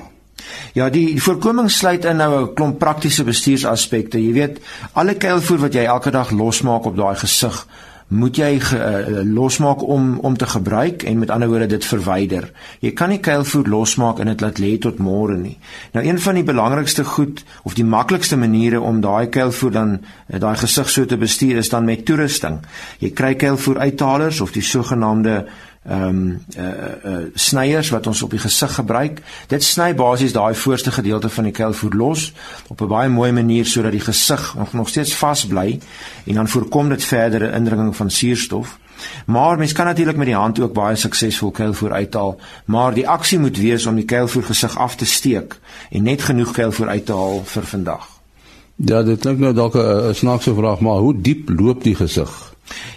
Ja, 0.72 0.88
die, 0.90 1.06
die 1.06 1.22
voorkoming 1.22 1.70
sluit 1.70 2.04
in 2.04 2.16
nou 2.16 2.42
'n 2.42 2.54
klomp 2.54 2.78
praktiese 2.78 3.24
bestuursaspekte. 3.24 4.22
Jy 4.24 4.32
weet, 4.32 4.60
alle 4.92 5.14
kuilvoer 5.14 5.58
wat 5.58 5.72
jy 5.74 5.84
elke 5.84 6.10
dag 6.10 6.30
losmaak 6.30 6.84
op 6.84 6.96
daai 6.96 7.16
gesig, 7.16 7.66
moet 8.12 8.36
jy 8.36 8.50
ge, 8.60 8.76
uh, 8.76 9.22
losmaak 9.24 9.82
om 9.82 10.18
om 10.20 10.36
te 10.36 10.46
gebruik 10.46 11.02
en 11.08 11.18
met 11.18 11.30
ander 11.30 11.48
woorde 11.48 11.66
dit 11.66 11.84
verwyder. 11.84 12.50
Jy 12.84 12.92
kan 12.92 13.08
nie 13.08 13.20
kuilvoer 13.24 13.68
losmaak 13.72 14.20
en 14.20 14.28
dit 14.32 14.44
laat 14.44 14.60
lê 14.60 14.74
tot 14.78 15.00
môre 15.00 15.36
nie. 15.38 15.56
Nou 15.96 16.04
een 16.04 16.20
van 16.20 16.36
die 16.36 16.44
belangrikste 16.44 17.04
goed 17.04 17.44
of 17.62 17.74
die 17.78 17.86
maklikste 17.88 18.36
maniere 18.36 18.80
om 18.80 19.00
daai 19.00 19.28
kuilvoer 19.32 19.72
dan 19.72 19.98
uh, 19.98 20.38
daai 20.40 20.56
gesig 20.60 20.90
so 20.92 21.08
te 21.08 21.16
bestuur 21.16 21.62
is 21.62 21.72
dan 21.72 21.88
met 21.88 22.04
toerusting. 22.04 22.60
Jy 23.00 23.12
kry 23.16 23.34
kuilvoer 23.34 23.78
uithalers 23.88 24.40
of 24.40 24.52
die 24.52 24.66
sogenaamde 24.66 25.46
ehm 25.82 26.02
um, 26.02 26.44
uh, 26.58 26.64
uh, 27.04 27.16
snyers 27.34 27.90
wat 27.90 28.06
ons 28.06 28.22
op 28.22 28.30
die 28.30 28.38
gesig 28.38 28.74
gebruik. 28.74 29.22
Dit 29.50 29.64
sny 29.64 29.94
basies 29.94 30.32
daai 30.32 30.54
voorste 30.54 30.90
gedeelte 30.90 31.28
van 31.28 31.44
die 31.44 31.52
kuilvoer 31.52 31.94
los 31.94 32.32
op 32.68 32.80
'n 32.80 32.86
baie 32.86 33.08
mooi 33.08 33.32
manier 33.32 33.66
sodat 33.66 33.90
die 33.90 34.00
gesig 34.00 34.54
nog 34.54 34.72
nog 34.72 34.88
steeds 34.88 35.14
vas 35.14 35.46
bly 35.46 35.80
en 36.26 36.34
dan 36.34 36.48
voorkom 36.48 36.88
dit 36.88 37.04
verdere 37.04 37.52
indringing 37.52 37.96
van 37.96 38.10
suurstof. 38.10 38.78
Maar 39.26 39.58
mens 39.58 39.72
kan 39.72 39.86
natuurlik 39.86 40.16
met 40.16 40.26
die 40.26 40.34
hand 40.34 40.60
ook 40.60 40.72
baie 40.72 40.96
suksesvol 40.96 41.50
kuilvoer 41.50 41.92
uithaal, 41.92 42.40
maar 42.64 42.94
die 42.94 43.08
aksie 43.08 43.38
moet 43.38 43.58
wees 43.58 43.86
om 43.86 43.94
die 43.94 44.04
kuilvoer 44.04 44.42
gesig 44.42 44.78
af 44.78 44.96
te 44.96 45.06
steek 45.06 45.58
en 45.90 46.02
net 46.02 46.22
genoeg 46.22 46.52
kuilvoer 46.52 46.88
uit 46.88 47.06
te 47.06 47.12
haal 47.12 47.42
vir 47.44 47.66
vandag. 47.66 48.08
Ja, 48.76 49.02
dit 49.02 49.20
klink 49.20 49.38
nou 49.38 49.54
dalk 49.54 49.74
'n 49.74 50.14
snaakse 50.14 50.54
vraag, 50.54 50.80
maar 50.80 50.98
hoe 50.98 51.20
diep 51.20 51.48
loop 51.48 51.82
die 51.82 51.94
gesig? 51.94 52.51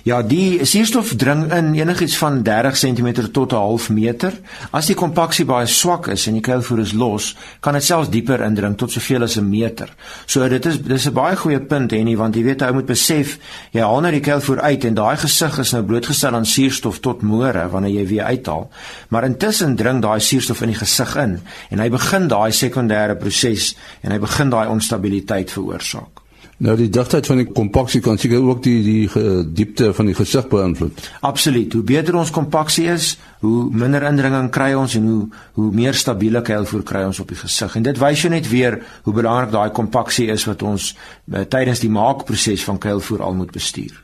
Ja, 0.05 0.19
die 0.21 0.61
suurstof 0.61 1.15
dring 1.17 1.47
in 1.49 1.71
enigiets 1.73 2.13
van 2.21 2.43
30 2.45 2.75
cm 2.77 3.07
tot 3.33 3.51
'n 3.51 3.55
half 3.55 3.89
meter. 3.89 4.33
As 4.69 4.85
die 4.85 4.95
kompaksie 4.95 5.45
baie 5.45 5.65
swak 5.65 6.07
is 6.07 6.27
en 6.27 6.33
die 6.33 6.41
kuilvoer 6.41 6.79
is 6.79 6.93
los, 6.93 7.35
kan 7.59 7.73
dit 7.73 7.83
selfs 7.83 8.09
dieper 8.09 8.41
indring 8.41 8.77
tot 8.77 8.91
soveel 8.91 9.23
as 9.23 9.37
'n 9.37 9.49
meter. 9.49 9.89
So 10.25 10.47
dit 10.47 10.65
is 10.65 10.81
dis 10.81 11.07
'n 11.07 11.13
baie 11.13 11.35
goeie 11.35 11.59
punt 11.59 11.91
hè 11.91 12.15
want 12.15 12.35
jy 12.35 12.43
weet 12.43 12.61
jy 12.61 12.71
moet 12.71 12.85
besef 12.85 13.39
jy 13.71 13.81
haal 13.81 14.01
nou 14.01 14.11
die 14.11 14.19
kuilvoer 14.19 14.61
uit 14.61 14.85
en 14.85 14.93
daai 14.93 15.17
gesig 15.17 15.59
is 15.59 15.71
nou 15.71 15.83
blootgestel 15.83 16.35
aan 16.35 16.45
suurstof 16.45 16.99
tot 16.99 17.21
môre 17.21 17.69
wanneer 17.69 17.91
jy 17.91 18.07
weer 18.07 18.23
uithaal. 18.23 18.69
Maar 19.09 19.23
intussen 19.23 19.75
dring 19.75 20.01
daai 20.01 20.19
suurstof 20.19 20.61
in 20.61 20.67
die 20.67 20.77
gesig 20.77 21.15
in 21.15 21.41
en 21.69 21.79
hy 21.79 21.89
begin 21.89 22.27
daai 22.27 22.51
sekondêre 22.51 23.15
proses 23.15 23.75
en 24.01 24.11
hy 24.11 24.19
begin 24.19 24.49
daai 24.49 24.67
onstabiliteit 24.67 25.51
veroorsaak. 25.51 26.24
Nou 26.57 26.77
die 26.79 26.87
digtheid 26.87 27.25
van 27.27 27.41
die 27.41 27.47
kompaksie 27.51 27.99
kan 27.99 28.17
seker 28.17 28.43
ook 28.43 28.61
die 28.63 28.77
die 28.83 29.25
diepte 29.57 29.89
van 29.93 30.07
die 30.07 30.15
gesig 30.15 30.47
beïnvloed. 30.47 31.09
Absoluut. 31.27 31.73
Hoe 31.73 31.83
beter 31.83 32.15
ons 32.15 32.31
kompaksie 32.31 32.85
is, 32.93 33.17
hoe 33.43 33.65
minder 33.75 34.05
indringing 34.07 34.47
kry 34.55 34.71
ons 34.73 34.95
en 34.95 35.09
hoe 35.09 35.19
hoe 35.59 35.67
meer 35.75 35.93
stabiele 35.93 36.41
kuilvoer 36.41 36.85
kry 36.87 37.03
ons 37.09 37.19
op 37.19 37.27
die 37.27 37.39
gesig. 37.41 37.75
En 37.75 37.83
dit 37.83 37.99
wys 37.99 38.23
jou 38.23 38.31
net 38.31 38.47
weer 38.49 38.79
hoe 39.03 39.13
belangrik 39.13 39.51
daai 39.51 39.69
kompaksie 39.75 40.29
is 40.31 40.47
wat 40.47 40.63
ons 40.63 40.93
uh, 40.95 41.43
tydens 41.43 41.83
die 41.83 41.91
maakproses 41.91 42.63
van 42.63 42.79
kuilvoer 42.79 43.27
al 43.27 43.35
moet 43.35 43.51
bestuur. 43.51 43.99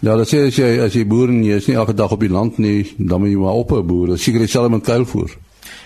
Ja, 0.00 0.16
dat 0.16 0.32
sê 0.32 0.46
as 0.48 0.56
jy 0.56 0.72
as 0.82 0.96
jy 0.96 1.04
boer 1.06 1.28
en 1.30 1.44
jy 1.44 1.60
is 1.60 1.68
nie 1.68 1.76
elke 1.76 1.94
dag 1.94 2.10
op 2.16 2.24
die 2.24 2.32
land 2.32 2.56
nie, 2.58 2.88
dan 2.96 3.20
moet 3.20 3.30
jy 3.30 3.38
maar 3.38 3.60
op 3.60 3.76
'n 3.76 3.86
boer. 3.86 4.16
Seker 4.18 4.40
dieselfde 4.40 4.70
met 4.70 4.88
kuilvoer. 4.88 5.36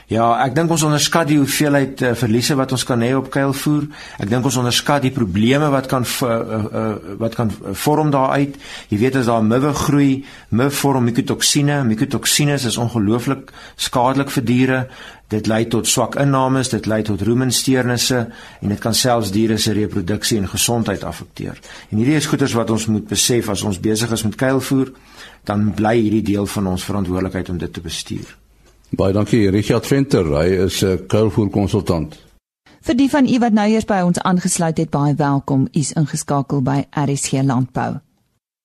Ja, 0.07 0.27
ek 0.39 0.53
dink 0.55 0.71
ons 0.71 0.85
onderskat 0.87 1.27
die 1.33 1.41
hoeveelheid 1.41 2.03
uh, 2.07 2.13
verliese 2.15 2.55
wat 2.55 2.71
ons 2.77 2.85
kan 2.87 3.01
hê 3.03 3.09
op 3.19 3.27
kuilvoer. 3.35 3.89
Ek 4.23 4.29
dink 4.31 4.45
ons 4.47 4.59
onderskat 4.61 5.03
die 5.03 5.11
probleme 5.11 5.67
wat 5.73 5.89
kan 5.91 6.07
uh, 6.07 6.29
uh, 6.31 6.85
wat 7.19 7.35
kan 7.35 7.51
vorm 7.51 8.13
daaruit. 8.15 8.55
Jy 8.93 9.01
weet 9.01 9.19
as 9.19 9.27
daar 9.27 9.43
miwe 9.43 9.73
groei, 9.75 10.13
miw 10.55 10.71
vorm 10.79 11.11
mikotoksine. 11.11 11.81
Mikotoksines 11.91 12.69
is 12.71 12.79
ongelooflik 12.79 13.51
skadelik 13.75 14.31
vir 14.37 14.47
diere. 14.47 14.81
Dit 15.35 15.51
lei 15.51 15.65
tot 15.67 15.91
swak 15.91 16.15
innames, 16.23 16.71
dit 16.71 16.87
lei 16.87 17.03
tot 17.03 17.27
roemensteurnisse 17.27 18.23
en 18.63 18.77
dit 18.77 18.87
kan 18.87 18.95
selfs 18.95 19.35
diere 19.35 19.59
se 19.59 19.75
reproduksie 19.75 20.39
en 20.39 20.47
gesondheid 20.55 21.03
afekteer. 21.03 21.59
En 21.91 21.99
hierdie 21.99 22.15
is 22.23 22.31
goeters 22.31 22.55
wat 22.55 22.71
ons 22.71 22.87
moet 22.87 23.11
besef 23.11 23.51
as 23.51 23.67
ons 23.67 23.83
besig 23.83 24.15
is 24.15 24.29
met 24.31 24.39
kuilvoer, 24.39 24.95
dan 25.51 25.73
bly 25.75 25.99
hierdie 25.99 26.29
deel 26.31 26.47
van 26.55 26.77
ons 26.79 26.87
verantwoordelikheid 26.87 27.51
om 27.51 27.59
dit 27.59 27.75
te 27.75 27.83
bestuur. 27.83 28.37
Baie 28.95 29.13
dankie 29.13 29.49
Richard 29.51 29.87
Venter, 29.87 30.25
hy 30.31 30.63
is 30.67 30.83
'n 30.85 31.07
kuilvoer 31.07 31.51
konsultant. 31.51 32.15
Vir 32.81 32.95
die 32.95 33.11
van 33.11 33.27
u 33.27 33.39
wat 33.39 33.53
nou 33.53 33.69
eers 33.69 33.85
by 33.85 34.01
ons 34.05 34.19
aangesluit 34.19 34.79
het, 34.79 34.91
baie 34.91 35.15
welkom. 35.15 35.63
U 35.63 35.79
is 35.79 35.93
ingeskakel 35.93 36.63
by 36.63 36.85
RSG 36.91 37.43
Landbou. 37.43 37.99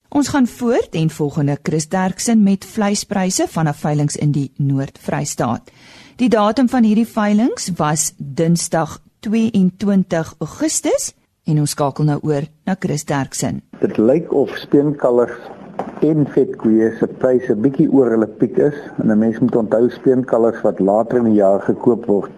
Ons 0.09 0.27
gaan 0.27 0.47
voort 0.47 0.95
en 0.95 1.09
volgende 1.09 1.57
Chris 1.63 1.87
Derksen 1.87 2.43
met 2.43 2.65
vleispryse 2.65 3.47
vanaf 3.47 3.77
veilinge 3.79 4.19
in 4.19 4.31
die 4.31 4.51
Noord-Vrystaat. 4.57 5.71
Die 6.15 6.29
datum 6.29 6.69
van 6.69 6.83
hierdie 6.83 7.07
veilinge 7.07 7.73
was 7.75 8.13
Dinsdag 8.17 8.99
22 9.19 10.35
Augustus 10.37 11.13
en 11.45 11.59
ons 11.59 11.71
skakel 11.71 12.05
nou 12.05 12.19
oor 12.21 12.41
na 12.65 12.75
Chris 12.79 13.05
Derksen. 13.05 13.61
Dit 13.79 13.97
lyk 13.97 14.33
of 14.33 14.57
speenkalvers 14.57 15.60
en 16.01 16.25
vetkoeie 16.33 16.87
se 16.97 17.05
pryse 17.21 17.53
bietjie 17.63 17.87
oor 17.93 18.09
hulle 18.13 18.27
piek 18.39 18.57
is 18.57 18.77
en 19.03 19.11
'n 19.11 19.19
mens 19.19 19.39
moet 19.39 19.55
onthou 19.55 19.89
speenkalvers 19.89 20.61
wat 20.65 20.79
later 20.79 21.17
in 21.17 21.23
die 21.29 21.39
jaar 21.39 21.61
gekoop 21.61 22.05
word 22.05 22.31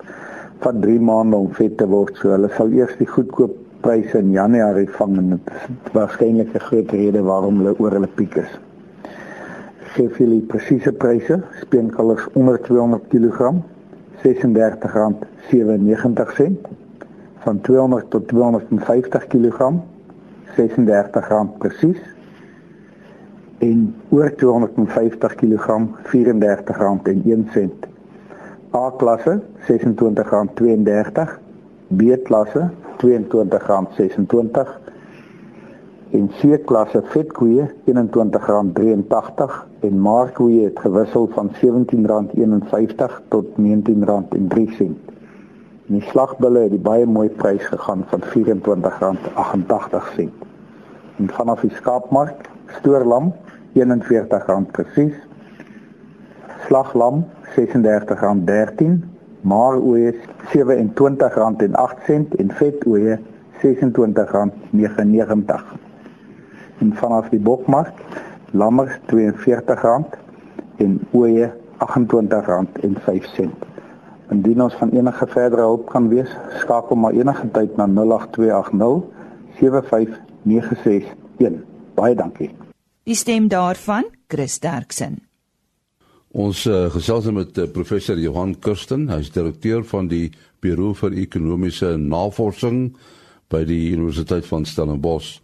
van 0.65 0.81
3 0.81 0.99
maande 0.99 1.35
om 1.35 1.53
vet 1.53 1.77
te 1.77 1.87
word. 1.87 2.15
So 2.15 2.29
hulle 2.29 2.49
sal 2.57 2.71
eers 2.71 2.97
die 2.97 3.07
goedkoop 3.07 3.51
pryse 3.81 4.17
in 4.17 4.31
Januarie 4.31 4.89
vang 4.97 5.17
en 5.17 5.29
dit 5.29 5.39
is 5.55 5.61
waarskynlik 5.93 6.53
'n 6.53 6.59
groot 6.67 6.91
rede 6.91 7.23
waarom 7.23 7.57
hulle 7.57 7.75
oor 7.79 7.91
hulle 7.91 8.09
piek 8.15 8.35
is. 8.35 8.59
Gee 9.93 10.09
vir 10.09 10.27
die 10.27 10.41
presiese 10.41 10.91
pryse? 10.91 11.41
Speenkalvers 11.61 12.27
onder 12.33 12.61
200 12.61 13.01
kg 13.09 13.53
R36.97 14.23 16.51
van 17.43 17.61
200 17.61 18.09
tot 18.09 18.27
250 18.27 19.27
kg 19.27 19.71
R36 20.55 21.57
presies 21.57 22.12
en 23.63 23.95
oor 24.09 24.35
250 24.35 25.35
kg 25.35 25.67
R34.01. 26.11 27.69
A 28.73 28.91
klasse 28.97 29.41
R26.32, 29.67 31.39
B 31.87 32.01
klasse 32.23 32.69
R22.26 32.97 34.67
en 36.13 36.29
C 36.39 36.59
klasse 36.65 37.01
vetkoeie 37.13 37.65
R21.83 37.89 39.55
en 39.87 39.99
markkoeie 39.99 40.63
het 40.67 40.79
gewissel 40.79 41.25
van 41.33 41.47
R17.51 41.49 41.55
tot 43.27 43.45
R19.03. 43.47 43.57
En 45.87 45.93
die 45.99 46.05
slagbulle 46.11 46.59
het 46.65 46.73
die 46.75 46.83
baie 46.83 47.05
mooi 47.05 47.29
prys 47.29 47.65
gegaan 47.71 48.03
van 48.11 48.21
R24.88. 48.23 48.27
En 51.17 51.29
vanaf 51.39 51.59
die 51.61 51.75
skaapmark 51.79 52.39
stoorlam 52.79 53.33
R41 53.75 54.65
presies. 54.71 55.13
Slaglam 56.67 57.23
R36.13, 57.55 58.91
maaroeie 59.41 60.13
R27.08 60.53 62.37
en 62.37 62.51
vetoeie 62.59 63.19
R26.99. 63.61 65.61
En 66.79 66.95
vanaf 66.95 67.29
die 67.29 67.39
bokmark 67.39 67.91
lammers 68.51 68.99
R42 69.11 70.03
en 70.77 71.01
oeye 71.13 71.51
R28.05. 71.79 73.49
Indien 74.33 74.61
ons 74.61 74.75
van 74.79 74.89
enige 74.89 75.27
verdere 75.27 75.61
hulp 75.61 75.89
kan 75.91 76.07
wees, 76.09 76.37
skakel 76.63 76.97
maar 76.97 77.13
enige 77.13 77.51
tyd 77.51 77.77
na 77.77 77.87
08280 77.87 79.03
75961. 79.59 81.13
Baie 81.93 82.15
dankie. 82.15 82.72
Die 83.03 83.15
stem 83.19 83.49
daarvan, 83.51 84.05
Chris 84.31 84.61
Derksen. 84.63 85.17
Ons 86.31 86.63
uh, 86.65 86.87
gesels 86.93 87.27
met 87.35 87.57
uh, 87.59 87.65
professor 87.67 88.15
Johan 88.17 88.55
Kirsten, 88.63 89.09
hy 89.11 89.19
is 89.21 89.31
direkteur 89.35 89.83
van 89.85 90.07
die 90.07 90.29
Buro 90.63 90.93
vir 90.95 91.17
Ekonomiese 91.19 91.97
Navorsing 91.99 92.93
by 93.51 93.65
die 93.67 93.91
Universiteit 93.91 94.47
van 94.47 94.63
Stellenbosch. 94.65 95.35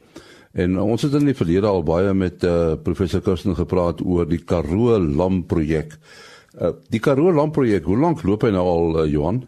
En 0.56 0.80
ons 0.80 1.04
het 1.04 1.14
in 1.20 1.28
die 1.28 1.36
verlede 1.36 1.68
al 1.68 1.84
baie 1.84 2.16
met 2.16 2.48
uh, 2.48 2.80
professor 2.80 3.22
Kirsten 3.22 3.60
gepraat 3.60 4.00
oor 4.02 4.26
die 4.30 4.40
Karoo 4.40 4.96
Lam 5.04 5.44
projek. 5.52 6.00
Uh, 6.56 6.72
die 6.88 7.04
Karoo 7.04 7.36
Lam 7.36 7.52
projek, 7.52 7.84
hoe 7.92 8.00
lank 8.00 8.24
loop 8.24 8.48
hy 8.48 8.56
nou 8.56 8.66
al 8.72 9.02
uh, 9.04 9.08
Johan? 9.12 9.44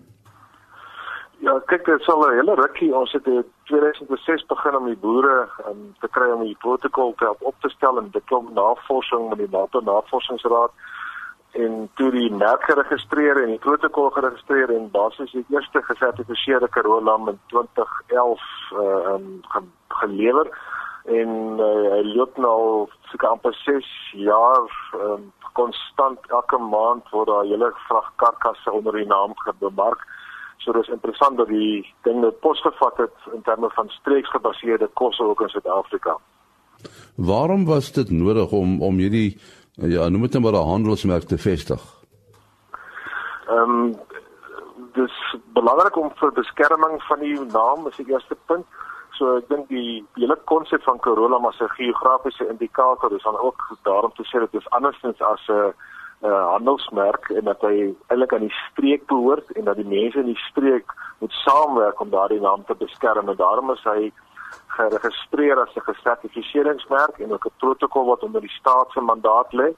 Ja, 1.51 1.57
kyk, 1.67 1.85
dit 1.85 2.03
sal 2.07 2.21
'n 2.23 2.35
hele 2.39 2.53
rukkie. 2.55 2.95
Ons 2.95 3.11
het 3.11 3.25
in 3.27 3.43
2006 3.63 4.45
begin 4.45 4.75
om 4.75 4.85
die 4.85 4.97
boere 4.97 5.49
um, 5.67 5.95
te 5.99 6.07
kry 6.07 6.29
om 6.31 6.43
die 6.43 6.55
protokol 6.59 7.13
te 7.17 7.27
op 7.39 7.55
te 7.59 7.69
stel 7.69 7.97
en 7.97 8.11
kom 8.25 8.47
navorsing 8.53 9.29
met 9.29 9.37
die 9.37 9.49
NATO 9.51 9.79
Navorsingsraad 9.79 10.71
en 11.51 11.89
toe 11.95 12.11
die 12.11 12.31
merk 12.31 12.63
geregistreer 12.63 13.41
en 13.41 13.51
die 13.51 13.59
protokol 13.59 14.09
geregistreer 14.09 14.71
en 14.75 14.91
basies 14.91 15.31
die 15.31 15.45
eerste 15.49 15.81
gesertifiseerde 15.81 16.69
Karoo 16.69 17.01
lam 17.01 17.27
in 17.27 17.39
2011 17.47 18.39
uh 18.71 19.13
um, 19.13 19.41
ge 19.51 19.61
gelewer 19.87 20.47
en 21.05 21.29
uh, 21.59 21.91
hy 21.97 22.01
loop 22.15 22.37
nou 22.37 22.87
seker 23.11 23.27
amper 23.27 23.53
6 23.65 23.91
jaar 24.13 24.71
um, 25.03 25.33
konstant 25.59 26.31
elke 26.31 26.57
maand 26.57 27.11
word 27.11 27.27
daar 27.27 27.43
hele 27.43 27.73
vragkarkasse 27.89 28.71
onder 28.71 28.93
die 28.93 29.07
naam 29.07 29.35
gebemark. 29.35 30.07
So 30.61 30.71
dis 30.71 30.91
interessant 30.93 31.37
dat 31.37 31.47
die 31.47 31.81
ding 32.05 32.19
nou 32.21 32.31
posgevat 32.31 32.97
het 32.97 33.33
in 33.33 33.41
terme 33.41 33.69
van 33.73 33.89
streeksgebaseerde 33.89 34.89
kosse 34.93 35.23
ook 35.23 35.41
in 35.41 35.49
Suid-Afrika. 35.49 36.17
Waarom 37.15 37.65
was 37.65 37.91
dit 37.91 38.09
nodig 38.09 38.51
om 38.51 38.81
om 38.81 38.97
hierdie 39.01 39.39
ja, 39.73 40.09
noem 40.09 40.21
dit 40.21 40.37
nou 40.37 40.43
maar 40.43 40.61
'n 40.61 40.71
handelsmerk 40.73 41.23
te 41.23 41.37
vestig? 41.37 41.81
Ehm 43.47 43.69
um, 43.69 43.99
dis 44.93 45.15
belangrik 45.53 45.97
om 45.97 46.11
vir 46.15 46.31
beskerming 46.31 47.01
van 47.03 47.19
die 47.19 47.39
naam 47.39 47.87
is 47.87 47.95
die 47.95 48.09
eerste 48.11 48.37
punt. 48.45 48.65
So 49.11 49.37
ek 49.37 49.49
dink 49.49 49.67
die, 49.69 50.05
die 50.15 50.23
hele 50.25 50.37
konsep 50.45 50.83
van 50.83 50.99
Corolla 50.99 51.37
as 51.47 51.59
'n 51.59 51.75
geografiese 51.77 52.47
indikator 52.49 53.15
is 53.15 53.23
dan 53.23 53.37
ook 53.37 53.77
daarom 53.83 54.13
te 54.13 54.23
sê 54.23 54.39
dit 54.39 54.53
is 54.61 54.69
andersins 54.69 55.21
as 55.21 55.47
'n 55.47 55.51
uh, 55.51 55.73
handelsmerk 56.29 57.29
en 57.29 57.43
dat 57.43 57.61
hy 57.61 57.95
eintlik 58.07 58.33
aan 58.33 58.47
die 58.47 58.57
streek 58.71 59.05
behoort 59.07 59.51
en 59.51 59.63
dat 59.65 59.75
die 59.75 59.87
mense 59.87 60.19
in 60.19 60.25
die 60.25 60.43
streek 60.49 60.93
moet 61.19 61.31
saamwerk 61.31 61.99
om 61.99 62.09
daardie 62.09 62.41
naam 62.41 62.65
te 62.65 62.75
beskerm 62.75 63.29
en 63.29 63.35
daarom 63.35 63.71
is 63.71 63.83
hy 63.83 64.11
geregistreer 64.77 65.59
as 65.59 65.75
'n 65.75 65.87
gesertifiseringsmerk 65.89 67.19
en 67.19 67.33
ook 67.33 67.45
'n 67.45 67.57
protokol 67.57 68.05
wat 68.05 68.23
onder 68.23 68.41
die 68.41 68.57
staat 68.59 68.91
se 68.91 69.01
mandaat 69.01 69.53
lê. 69.53 69.73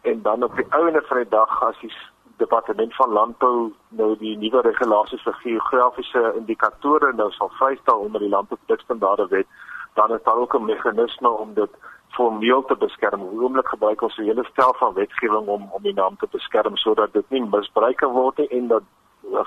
En 0.00 0.22
dan 0.22 0.42
op 0.42 0.56
die 0.56 0.66
ouene 0.68 1.02
van 1.02 1.16
die 1.16 1.28
dag 1.28 1.62
as 1.62 1.80
die 1.80 1.92
departement 2.36 2.94
van 2.94 3.10
landbou 3.10 3.72
nou 3.88 4.16
die 4.18 4.36
nuwe 4.36 4.60
regulasies 4.60 5.22
vir 5.22 5.34
geografiese 5.34 6.32
indikatore 6.36 7.12
nou 7.12 7.30
sal 7.30 7.50
vrystel 7.58 7.98
onder 7.98 8.20
die 8.20 8.28
landbouprodukstandaarde 8.28 9.26
wet 9.28 9.46
dan 9.94 10.14
is 10.16 10.22
daar 10.22 10.36
ook 10.36 10.54
'n 10.54 10.64
meganisme 10.64 11.28
om 11.28 11.54
dit 11.54 11.70
formeel 12.16 12.64
te 12.64 12.76
beskerm. 12.76 13.22
Oomblik 13.22 13.68
gebruik 13.68 14.02
ons 14.02 14.16
'n 14.18 14.24
hele 14.24 14.44
stel 14.44 14.74
van 14.78 14.94
wetgewing 14.94 15.46
om 15.46 15.68
om 15.72 15.82
die 15.82 15.94
naam 15.94 16.16
te 16.16 16.26
beskerm 16.30 16.76
sodat 16.76 17.12
dit 17.12 17.30
nie 17.30 17.44
misbruik 17.44 18.00
word 18.00 18.38
nie 18.38 18.48
en 18.48 18.68
dat 18.68 18.82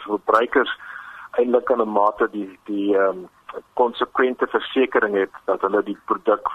verbruikers 0.08 0.72
eintlik 1.40 1.72
aan 1.72 1.82
'n 1.82 1.90
mate 1.90 2.28
die 2.32 2.60
die 2.66 2.98
ehm 2.98 3.10
um, 3.10 3.30
konsekwente 3.74 4.48
versekering 4.48 5.16
het 5.16 5.32
dat 5.46 5.62
hulle 5.62 5.84
die 5.84 5.98
produk 6.06 6.48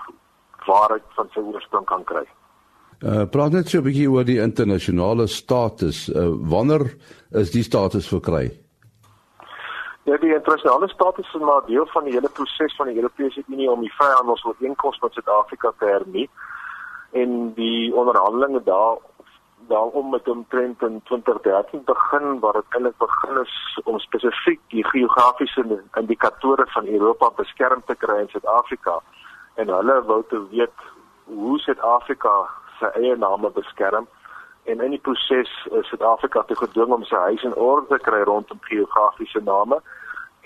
waarheid 0.67 1.03
van 1.17 1.29
sy 1.35 1.41
oorsprong 1.41 1.87
kan 1.87 2.05
kry. 2.05 2.25
Uh 3.05 3.25
praat 3.29 3.53
net 3.53 3.69
so 3.69 3.79
'n 3.79 3.85
bietjie 3.85 4.11
oor 4.11 4.25
die 4.25 4.41
internasionale 4.41 5.27
status. 5.27 6.09
Uh 6.09 6.33
wanneer 6.53 6.97
is 7.31 7.51
die 7.51 7.63
status 7.63 8.09
verkry? 8.09 8.66
Ja, 10.07 10.17
die 10.23 10.35
internasionale 10.35 10.89
status 10.89 11.35
is 11.35 11.41
maar 11.41 11.65
deel 11.67 11.87
van 11.87 12.05
die 12.05 12.13
hele 12.13 12.29
proses 12.29 12.77
van 12.77 12.87
die 12.87 12.97
Europese 12.97 13.43
Unie 13.47 13.71
om 13.71 13.81
die 13.83 13.95
vryhandelsooreenkoms 13.95 15.01
met 15.03 15.13
Suid-Afrika 15.13 15.73
te 15.79 15.85
hernie. 15.85 16.29
En 17.11 17.53
die 17.55 17.95
onderhandelinge 17.95 18.63
daar 18.63 18.97
daarom 19.69 20.11
met 20.11 20.29
omtrent 20.29 20.83
in 20.83 21.01
2013 21.05 21.83
begin 21.85 22.39
waar 22.39 22.53
dit 22.53 22.65
eintlik 22.69 22.97
begin 22.99 23.41
is 23.43 23.81
om 23.85 23.99
spesifiek 23.99 24.61
die 24.69 24.85
geografiese 24.85 25.83
indikatore 25.95 26.67
van 26.67 26.87
Europa 26.87 27.31
beskerm 27.37 27.83
te 27.87 27.95
kry 27.95 28.21
in 28.21 28.29
Suid-Afrika 28.29 29.01
en 29.55 29.75
hulle 29.75 30.03
wou 30.05 30.23
te 30.29 30.43
weet 30.51 30.87
hoe 31.25 31.59
Suid-Afrika 31.59 32.37
sy 32.79 32.93
eie 33.01 33.17
name 33.17 33.51
beskerm 33.59 34.07
en 34.67 34.81
in 34.81 34.91
die 34.91 35.03
proses 35.03 35.51
is 35.79 35.89
Suid-Afrika 35.89 36.43
te 36.43 36.57
gedwing 36.59 36.93
om 36.95 37.05
sy 37.07 37.21
huis 37.29 37.45
in 37.47 37.55
orde 37.55 37.87
te 37.93 37.99
kry 38.03 38.23
rondom 38.27 38.59
geografiese 38.67 39.43
name 39.45 39.79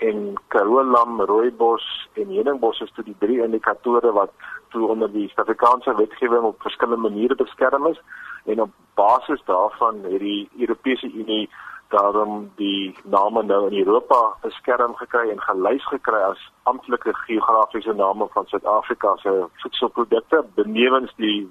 en 0.01 0.33
Karoo 0.53 0.83
lam, 0.83 1.21
rooibos 1.29 1.85
en 2.13 2.29
heuningbos 2.33 2.81
is 2.85 2.93
toe 2.95 3.05
die 3.05 3.17
drie 3.21 3.41
indikatore 3.45 4.13
wat 4.17 4.33
toe 4.73 4.87
onder 4.93 5.11
die 5.13 5.27
Suid-Afrikaanse 5.29 5.95
wetgewing 5.97 6.45
op 6.51 6.61
verskillende 6.61 7.09
maniere 7.09 7.35
beskerm 7.35 7.87
is 7.91 8.01
en 8.45 8.61
op 8.61 8.71
basis 8.95 9.41
daarvan 9.45 10.03
het 10.05 10.19
die 10.19 10.49
Europese 10.59 11.11
Unie 11.11 11.49
daarom 11.91 12.51
die 12.55 12.95
name 13.03 13.43
nou 13.43 13.61
in 13.69 13.77
Europa 13.85 14.19
beskerm 14.41 14.93
gekry 14.95 15.29
en 15.29 15.41
gelys 15.41 15.87
gekry 15.91 16.21
as 16.29 16.45
amptelike 16.63 17.13
geografiese 17.25 17.93
name 17.93 18.27
van 18.33 18.45
Suid-Afrika 18.47 19.15
se 19.23 19.33
voedselprodukte 19.63 20.45
benewens 20.55 21.13
die 21.17 21.49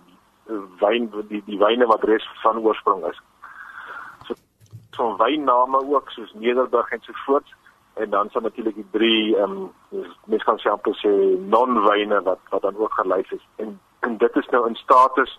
wyn 0.81 1.11
die 1.29 1.43
die 1.47 1.59
wyne 1.59 1.87
wat 1.87 2.05
res 2.05 2.27
van 2.43 2.59
oorsprong 2.59 3.05
is. 3.11 3.21
So 4.27 4.35
so 4.97 5.17
wynname 5.17 5.83
ook 5.95 6.11
soos 6.11 6.33
Nederburg 6.35 6.91
en 6.91 7.03
so 7.03 7.13
voort 7.27 7.55
en 7.95 8.11
dan 8.11 8.31
sal 8.31 8.43
natuurlik 8.43 8.75
die 8.75 8.91
drie 8.91 9.37
ehm 9.37 9.71
um, 9.93 10.11
mens 10.25 10.43
kan 10.43 10.59
sê 10.59 10.71
amper 10.71 10.95
sê 11.03 11.13
non-wyne 11.55 12.23
wat 12.23 12.41
wat 12.51 12.63
dan 12.63 12.77
ook 12.77 12.95
gelys 12.95 13.31
is. 13.31 13.47
En 13.57 13.81
en 14.01 14.17
dit 14.17 14.37
is 14.37 14.49
nou 14.51 14.67
in 14.69 14.75
status 14.75 15.39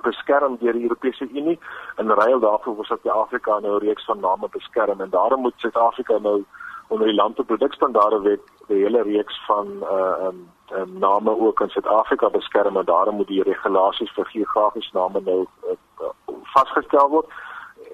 beskerm 0.00 0.56
deur 0.60 0.72
die 0.72 0.82
Europese 0.82 1.28
Unie. 1.28 1.58
En 1.96 2.14
ruil 2.14 2.40
daarvoor 2.40 2.74
word 2.74 2.86
Suid-Afrika 2.86 3.58
nou 3.58 3.74
'n 3.76 3.86
reeks 3.86 4.04
van 4.04 4.20
name 4.20 4.48
beskerm. 4.50 5.00
En 5.00 5.10
daarom 5.10 5.40
moet 5.40 5.54
Suid-Afrika 5.56 6.18
nou 6.18 6.44
onder 6.88 7.06
die 7.06 7.16
landbouprodukstandaarde 7.16 8.20
wet 8.20 8.40
die 8.68 8.82
hele 8.84 9.02
reeks 9.02 9.38
van 9.46 9.70
uh 9.82 10.28
um, 10.28 10.42
um 10.78 10.98
name 10.98 11.38
ook 11.46 11.60
in 11.60 11.68
Suid-Afrika 11.68 12.30
beskerm 12.30 12.76
en 12.76 12.84
daarom 12.84 13.16
moet 13.16 13.28
die 13.28 13.42
regulasies 13.42 14.12
vir 14.16 14.28
geografiese 14.34 14.90
name 14.92 15.20
nou 15.24 15.40
uh, 15.42 15.76
uh, 16.00 16.12
vasgestel 16.54 17.08
word 17.08 17.28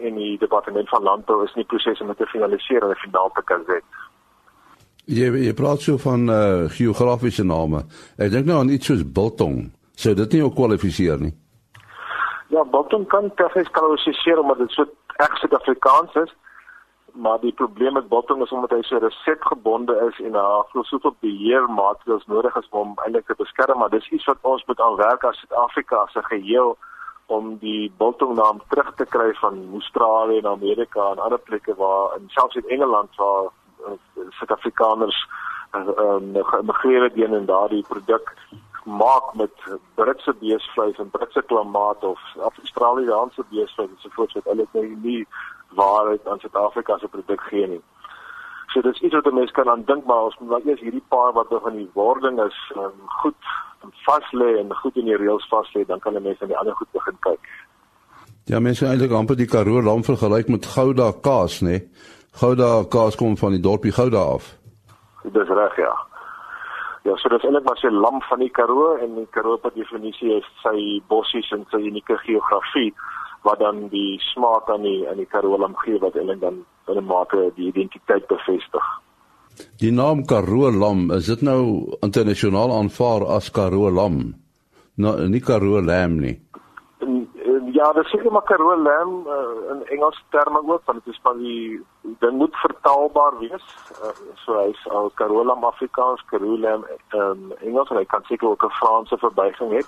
en 0.00 0.14
die 0.14 0.38
departement 0.38 0.88
van 0.88 1.02
landbou 1.02 1.42
is 1.44 1.54
nie 1.54 1.64
proses 1.64 2.00
om 2.00 2.12
dit 2.12 2.16
te 2.16 2.26
finaliseer 2.26 2.84
en 2.84 3.02
finaal 3.02 3.30
te 3.34 3.42
kan 3.50 3.64
sê. 3.70 3.80
Jy 5.08 5.30
jy 5.46 5.54
praat 5.56 5.82
so 5.82 5.98
van 5.98 6.28
uh 6.28 6.68
geografiese 6.76 7.44
name. 7.44 7.82
Ek 8.18 8.32
dink 8.34 8.46
nou 8.46 8.60
aan 8.60 8.72
iets 8.74 8.90
soos 8.90 9.04
biltong. 9.20 9.70
Sou 9.96 10.14
dit 10.14 10.36
nie 10.36 10.42
ook 10.44 10.54
kwalifiseer 10.54 11.18
nie? 11.18 11.34
Ja, 12.48 12.64
bottom 12.64 13.06
kan 13.06 13.32
tegnies 13.40 13.70
kwalifiseer 13.76 14.38
omdat 14.40 14.58
dit 14.58 14.76
so 14.76 14.84
reg 15.18 15.34
Suid-Afrikaans 15.40 16.14
is, 16.22 16.30
maar 17.18 17.40
die 17.40 17.52
probleem 17.52 17.92
met 17.92 18.08
bottom 18.08 18.42
is 18.42 18.52
omdat 18.54 18.70
hy 18.70 18.82
so 18.82 18.98
resepgebonde 19.02 19.94
is 20.08 20.20
en 20.24 20.36
daar 20.36 20.66
glo 20.70 20.82
soveel 20.82 21.14
beheermaatreëls 21.20 22.26
nodig 22.26 22.56
is 22.56 22.68
om 22.70 22.94
eintlik 23.04 23.26
te 23.26 23.34
beskerm, 23.38 23.78
maar 23.78 23.90
dis 23.90 24.10
iets 24.10 24.28
wat 24.30 24.38
ons 24.52 24.64
moet 24.66 24.80
aanwerk 24.80 25.24
as 25.24 25.40
Suid-Afrika 25.42 26.06
se 26.12 26.22
geheel 26.28 26.76
om 27.26 27.56
die 27.64 27.92
bottom 27.96 28.34
naam 28.34 28.62
terug 28.68 28.94
te 28.94 29.06
kry 29.16 29.32
van 29.40 29.58
Australië 29.72 30.38
en 30.38 30.46
Amerika 30.52 31.10
en 31.10 31.24
ander 31.26 31.42
plekke 31.50 31.74
waar 31.82 32.16
in 32.20 32.30
selfs 32.36 32.56
in 32.62 32.68
Engeland 32.76 33.16
waar 33.16 33.50
uh, 33.50 33.98
Suid-Afrikaners 34.38 35.18
uh, 35.74 35.88
um, 36.06 36.32
geëmigreer 36.52 37.02
het 37.02 37.16
in 37.16 37.50
daardie 37.50 37.84
produk 37.88 38.34
maak 38.84 39.34
met 39.34 39.52
Britse 39.94 40.34
beesvleis 40.40 40.98
en 40.98 41.10
Britse 41.10 41.42
klimaat 41.42 42.04
of 42.04 42.20
Australiese 42.40 43.44
beesvleis 43.50 43.90
en 43.90 44.02
so 44.02 44.08
voort 44.16 44.32
wat 44.32 44.44
hulle 44.44 44.66
nou 44.72 44.88
nie 45.02 45.26
waarheid 45.74 46.26
aan 46.28 46.38
Suid-Afrika 46.38 46.98
se 46.98 47.08
produk 47.08 47.40
gee 47.40 47.66
nie. 47.66 47.82
So 48.72 48.80
dis 48.80 49.00
iets 49.00 49.14
wat 49.14 49.32
mense 49.32 49.52
kan 49.52 49.68
aan 49.68 49.84
dink 49.84 50.04
maar 50.04 50.28
ons 50.28 50.36
moet 50.38 50.50
nou 50.50 50.60
eers 50.64 50.80
hierdie 50.80 51.04
paar 51.08 51.32
wat 51.32 51.50
nog 51.50 51.68
in 51.68 51.76
die 51.76 51.90
wording 51.94 52.40
is 52.44 52.58
um, 52.76 52.92
goed 53.22 53.54
vas 54.06 54.32
lê 54.32 54.58
en 54.58 54.74
goed 54.82 54.96
in 54.96 55.08
die 55.08 55.16
reëls 55.16 55.48
vas 55.48 55.72
lê 55.74 55.84
dan 55.86 56.00
kan 56.04 56.22
mense 56.22 56.42
aan 56.42 56.52
die 56.52 56.58
ander 56.58 56.76
goed 56.76 56.90
begin 56.92 57.16
kyk. 57.20 57.48
Ja, 58.48 58.60
mense 58.60 58.86
eintlik 58.86 59.12
amper 59.12 59.36
die 59.36 59.48
Karoo 59.48 59.82
lam 59.82 60.04
vergelyk 60.04 60.48
met 60.48 60.66
Gouda 60.66 61.12
kaas, 61.22 61.60
nê? 61.60 61.82
Gouda 62.40 62.84
kaas 62.88 63.16
kom 63.16 63.36
van 63.36 63.56
die 63.56 63.60
dorpie 63.60 63.92
Gouda 63.92 64.22
af. 64.36 64.54
Dis 65.22 65.48
reg, 65.48 65.76
ja. 65.76 65.94
Ja, 67.04 67.16
so 67.16 67.28
dit 67.28 67.38
is 67.38 67.44
eintlik 67.44 67.64
maar 67.64 67.80
'n 67.90 68.00
lam 68.04 68.22
van 68.22 68.38
die 68.38 68.50
Karoo 68.50 68.96
en 68.96 69.14
die 69.14 69.28
Karoo 69.30 69.56
per 69.56 69.72
definisie 69.74 70.32
is 70.36 70.48
sy 70.62 71.02
bossies 71.08 71.50
en 71.50 71.66
sy 71.70 71.76
unieke 71.76 72.16
geografie 72.16 72.94
wat 73.48 73.60
dan 73.64 73.88
die 73.88 74.20
smaak 74.32 74.68
aan 74.72 74.84
die 74.84 75.08
aan 75.08 75.20
die 75.22 75.30
Karoo 75.32 75.58
lam 75.58 75.76
gee 75.84 76.00
wat 76.04 76.16
eintlik 76.16 76.40
dan 76.40 76.64
in 76.88 76.98
'n 77.00 77.04
mate 77.04 77.52
die 77.56 77.68
identiteit 77.72 78.26
bevestig. 78.26 78.86
Die 79.82 79.92
naam 79.92 80.24
Karoo 80.26 80.70
lam, 80.70 81.10
is 81.10 81.26
dit 81.26 81.40
nou 81.42 81.62
internasionaal 82.06 82.70
aanvaar 82.78 83.26
as 83.36 83.50
Karoo 83.50 83.90
lam? 83.90 84.34
Nou 84.94 85.14
nie 85.28 85.40
Karoo 85.40 85.82
lam 85.82 86.20
nie. 86.20 86.36
Ja, 87.78 87.92
dis 87.92 88.10
seker 88.10 88.32
maar 88.32 88.42
Karoo 88.42 88.76
lam 88.82 89.10
uh, 89.26 89.72
in 89.72 89.82
Engels 89.94 90.18
terme 90.34 90.62
ook 90.66 90.82
want 90.84 91.04
dit 91.04 91.14
is 91.14 91.20
van 91.22 91.38
die 91.38 91.80
dit 92.02 92.32
moet 92.40 92.56
vertaalbaar 92.56 93.38
wees. 93.38 93.66
Uh, 94.02 94.14
so 94.44 94.56
hy's 94.58 94.86
al 94.90 95.10
Karoo 95.14 95.44
lam 95.44 95.64
Afrikaans, 95.64 96.24
Karoo 96.30 96.58
lam 96.58 96.86
um, 97.14 97.52
Engels 97.60 97.90
en 97.90 98.00
hy 98.00 98.04
kan 98.14 98.24
seker 98.30 98.48
ook 98.48 98.64
'n 98.64 98.78
Franse 98.80 99.18
verbuiging 99.18 99.70
hê. 99.76 99.82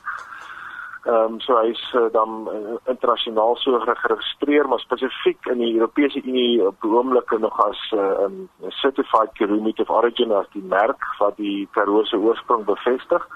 Ehm 1.05 1.33
um, 1.33 1.41
so 1.41 1.57
hy's 1.57 1.81
uh, 1.97 2.13
dan 2.13 2.49
uh, 2.53 2.77
internasionaal 2.93 3.57
so 3.57 3.79
geregistreer 3.81 4.69
maar 4.69 4.83
spesifiek 4.83 5.47
in 5.47 5.59
die 5.59 5.75
Europese 5.75 6.21
Unie 6.25 6.67
op 6.67 6.85
oomblik 6.85 7.31
nog 7.39 7.57
as 7.65 7.81
'n 7.93 7.97
uh, 7.97 8.25
um, 8.25 8.49
certified 8.69 9.33
Karoo 9.33 9.61
meat 9.61 9.81
of 9.81 9.89
origin 9.89 10.33
as 10.33 10.47
die 10.53 10.63
merk 10.63 11.01
wat 11.19 11.37
die 11.37 11.69
Karoo 11.71 12.05
se 12.05 12.17
oorsprong 12.17 12.65
bevestig. 12.65 13.29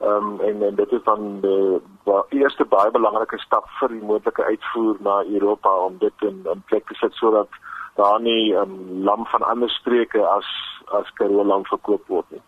Ehm 0.00 0.12
um, 0.12 0.40
en, 0.40 0.62
en 0.62 0.74
dit 0.74 0.92
is 0.92 1.02
dan 1.04 1.40
die, 1.40 1.80
die 2.04 2.40
eerste 2.42 2.64
baie 2.64 2.90
belangrike 2.90 3.38
stap 3.38 3.64
vir 3.80 3.88
die 3.88 4.04
moontlike 4.04 4.44
uitvoer 4.44 4.96
na 5.00 5.24
Europa 5.24 5.74
om 5.86 5.96
dit 5.98 6.16
in, 6.20 6.44
in 6.52 6.62
plek 6.66 6.86
te 6.86 6.94
sit 6.94 7.12
sodat 7.14 7.48
daar 7.96 8.20
nie 8.20 8.52
um, 8.52 9.02
lam 9.04 9.26
van 9.26 9.42
ander 9.42 9.70
streke 9.70 10.26
as 10.26 10.48
as 10.92 11.10
Karoo 11.14 11.44
lam 11.44 11.64
verkoop 11.64 12.06
word 12.08 12.30
nie. 12.30 12.42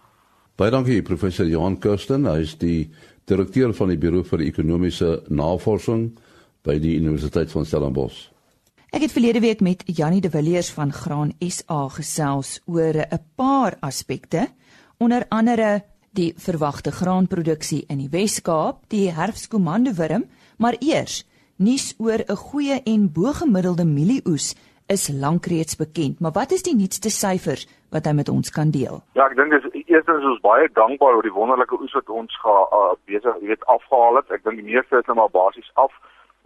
Baie 0.56 0.70
dankie 0.70 1.02
professor 1.02 1.46
Johan 1.46 1.78
Kirsten, 1.80 2.26
hy 2.28 2.42
is 2.44 2.58
die 2.60 2.92
direkteur 3.24 3.74
van 3.74 3.88
die 3.88 3.98
Buro 3.98 4.22
vir 4.26 4.40
Ekonomiese 4.40 5.22
Navorsing 5.28 6.11
by 6.66 6.78
die 6.82 6.96
Universiteit 6.98 7.50
van 7.50 7.66
Stellenbosch. 7.66 8.28
Ek 8.92 9.06
het 9.06 9.14
verlede 9.14 9.40
week 9.40 9.62
met 9.64 9.82
Jannie 9.87 10.20
de 10.20 10.30
Villiers 10.30 10.68
van 10.74 10.92
Graan 10.92 11.32
SA 11.40 11.88
gesels 11.88 12.61
oor 12.66 12.94
'n 12.94 13.20
paar 13.37 13.76
aspekte, 13.80 14.48
onder 14.98 15.24
andere 15.30 15.82
die 16.12 16.35
verwagte 16.37 16.92
graanproduksie 16.92 17.85
in 17.88 17.98
die 17.98 18.11
Wes-Kaap, 18.11 18.85
die 18.88 19.11
herfskomandowurm, 19.11 20.24
maar 20.58 20.76
eers 20.80 21.24
nuus 21.56 21.94
oor 21.98 22.20
'n 22.28 22.37
goeie 22.37 22.82
en 22.85 23.12
bo-gemiddelde 23.12 23.85
mielieoes 23.85 24.54
is 24.87 25.08
lankreeds 25.08 25.76
bekend, 25.76 26.20
maar 26.20 26.32
wat 26.32 26.52
is 26.52 26.62
die 26.62 26.74
nuutste 26.76 27.11
syfers 27.11 27.66
wat 27.92 28.09
hy 28.09 28.12
met 28.16 28.28
ons 28.28 28.50
kan 28.50 28.70
deel? 28.72 29.02
Ja, 29.18 29.26
ek 29.28 29.37
dink 29.37 29.52
dis 29.52 29.85
eerstens 29.85 30.24
ons 30.24 30.40
baie 30.44 30.68
dankbaar 30.78 31.18
oor 31.18 31.26
die 31.26 31.37
wonderlike 31.37 31.76
oes 31.81 31.92
wat 31.98 32.09
ons 32.09 32.38
gaan 32.40 32.72
uh, 32.78 32.94
besig 33.11 33.37
weet 33.44 33.66
afhaal 33.74 34.16
het. 34.20 34.33
Ek 34.33 34.44
dink 34.46 34.62
die 34.62 34.70
meeste 34.72 34.98
is 34.98 35.11
nou 35.11 35.18
maar 35.20 35.35
basies 35.35 35.70
af. 35.85 35.92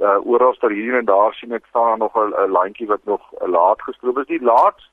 Uh 0.03 0.19
oral 0.29 0.57
daar 0.61 0.75
hier 0.75 0.99
en 0.99 1.07
daar 1.09 1.33
sien 1.39 1.55
ek 1.57 1.71
staan 1.71 2.03
nog 2.05 2.17
'n 2.19 2.53
lyntjie 2.53 2.91
wat 2.91 3.05
nog 3.05 3.23
uh, 3.33 3.49
laat 3.49 3.83
gestroop 3.83 4.19
is. 4.19 4.27
Die 4.27 4.43
laatste 4.43 4.91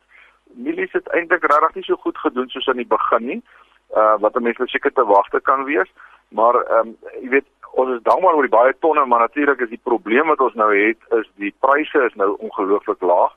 mielies 0.54 0.94
het 0.94 1.10
eintlik 1.10 1.44
regtig 1.44 1.76
nie 1.76 1.84
so 1.84 1.96
goed 1.96 2.18
gedoen 2.18 2.50
soos 2.50 2.68
aan 2.68 2.82
die 2.82 2.94
begin 2.98 3.26
nie 3.26 3.42
uh 3.98 4.16
wat 4.22 4.40
mense 4.40 4.68
seker 4.68 4.94
te 4.94 5.06
wagte 5.06 5.42
kan 5.42 5.64
wees. 5.64 5.90
Maar 6.30 6.56
ehm 6.56 6.88
um, 6.88 6.98
jy 7.22 7.30
weet 7.30 7.50
ons 7.72 7.90
is 7.98 8.06
dankbaar 8.06 8.36
oor 8.36 8.46
die 8.46 8.58
baie 8.58 8.74
tonne, 8.80 9.06
maar 9.06 9.20
natuurlik 9.20 9.60
is 9.60 9.70
die 9.70 9.84
probleem 9.84 10.28
wat 10.28 10.40
ons 10.40 10.54
nou 10.54 10.70
het 10.78 10.98
is 11.20 11.30
die 11.42 11.54
pryse 11.60 12.06
is 12.06 12.14
nou 12.14 12.36
ongelooflik 12.38 13.02
laag 13.02 13.34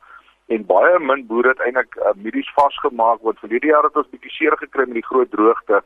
en 0.46 0.66
baie 0.66 0.98
min 0.98 1.26
boere 1.26 1.54
het 1.54 1.62
eintlik 1.66 1.96
uh, 1.98 2.12
mielies 2.14 2.50
vasgemaak 2.58 3.22
want 3.26 3.38
verlede 3.42 3.72
jaar 3.72 3.88
het 3.88 3.96
ons 3.96 4.10
bietjie 4.10 4.34
seer 4.34 4.56
gekry 4.60 4.86
met 4.86 5.00
die 5.00 5.08
groot 5.08 5.30
droogte. 5.30 5.82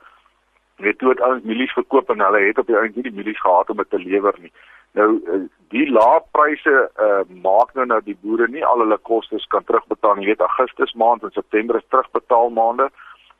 Weet 0.85 0.99
toe 0.99 1.13
het 1.13 1.23
ons 1.25 1.45
mielies 1.45 1.73
verkoop 1.77 2.11
en 2.11 2.21
hulle 2.25 2.43
het 2.47 2.59
op 2.59 2.69
die 2.69 2.77
einde 2.77 3.01
nie 3.01 3.09
die 3.09 3.17
mielies 3.21 3.41
gehad 3.41 3.71
om 3.71 3.81
dit 3.81 3.91
te 3.91 4.03
lewer 4.03 4.37
nie. 4.41 4.53
Nou 4.99 5.09
uh, 5.17 5.41
die 5.73 5.87
lae 5.89 6.19
pryse 6.37 6.75
uh, 7.07 7.23
maak 7.47 7.73
nou 7.75 7.87
dat 7.93 8.05
die 8.05 8.19
boere 8.21 8.49
nie 8.49 8.65
al 8.67 8.85
hulle 8.85 8.99
kostes 9.11 9.47
kan 9.55 9.65
terugbetaal 9.65 10.19
nie. 10.19 10.27
Jy 10.27 10.35
weet 10.35 10.49
Augustus 10.49 10.93
maand 11.05 11.25
en 11.25 11.37
September 11.37 11.81
is 11.81 11.89
terugbetaal 11.89 12.53
maande. 12.57 12.91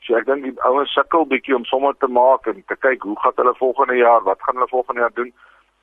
So 0.01 0.17
ek 0.17 0.25
dink 0.25 0.47
die 0.47 0.55
ouens 0.65 0.93
sukkel 0.97 1.27
bietjie 1.29 1.53
om 1.55 1.67
sommer 1.69 1.93
te 2.01 2.09
maak 2.09 2.47
en 2.49 2.63
te 2.65 2.77
kyk 2.79 3.03
hoe 3.05 3.17
gaan 3.21 3.37
hulle 3.37 3.53
volgende 3.59 3.99
jaar, 3.99 4.23
wat 4.25 4.41
gaan 4.41 4.57
hulle 4.57 4.73
volgende 4.73 5.05
jaar 5.05 5.13
doen? 5.19 5.33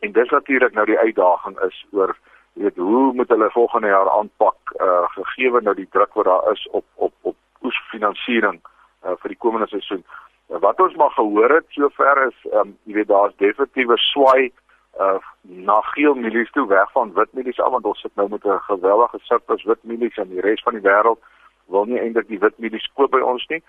En 0.03 0.13
dis 0.13 0.31
natuurlik 0.35 0.75
nou 0.75 0.87
die 0.87 0.99
uitdaging 0.99 1.59
is 1.67 1.79
oor 1.93 2.17
jy 2.59 2.65
weet 2.65 2.77
hoe 2.77 3.13
moet 3.15 3.29
hulle 3.29 3.51
volgende 3.51 3.89
jaar 3.89 4.11
aanpak 4.11 4.57
uh 4.83 5.07
gegee 5.15 5.61
nou 5.61 5.75
die 5.75 5.89
druk 5.91 6.15
wat 6.15 6.25
daar 6.25 6.53
is 6.53 6.69
op 6.71 6.85
op 6.95 7.15
op 7.23 7.37
oesfinansiering 7.63 8.59
uh 9.05 9.15
vir 9.23 9.35
die 9.35 9.39
komende 9.39 9.69
seisoen. 9.71 10.03
Uh, 10.51 10.59
wat 10.59 10.81
ons 10.81 10.97
maar 10.97 11.11
gehoor 11.11 11.55
het 11.55 11.67
sover 11.69 12.27
is 12.27 12.53
um 12.53 12.77
jy 12.85 12.95
weet 12.99 13.09
daar's 13.09 13.37
definitiewe 13.37 13.97
swai 13.97 14.51
uh 14.99 15.19
na 15.43 15.81
geel 15.95 16.15
mielies 16.15 16.51
toe 16.51 16.67
weg 16.67 16.93
van 16.93 17.15
wit 17.15 17.33
mielies 17.33 17.61
af 17.61 17.71
want 17.71 17.85
ons 17.87 18.01
sit 18.01 18.15
nou 18.17 18.29
met 18.29 18.45
'n 18.45 18.61
geweldige 18.71 19.19
surplus 19.23 19.65
wit 19.65 19.83
mielies 19.83 20.17
en 20.17 20.29
die 20.29 20.41
res 20.41 20.63
van 20.63 20.75
die 20.75 20.87
wêreld 20.91 21.21
wil 21.67 21.85
nie 21.85 22.01
eintlik 22.01 22.29
die 22.29 22.43
wit 22.47 22.59
mielies 22.59 22.91
koop 22.95 23.11
by 23.11 23.21
ons 23.21 23.47
nie 23.49 23.63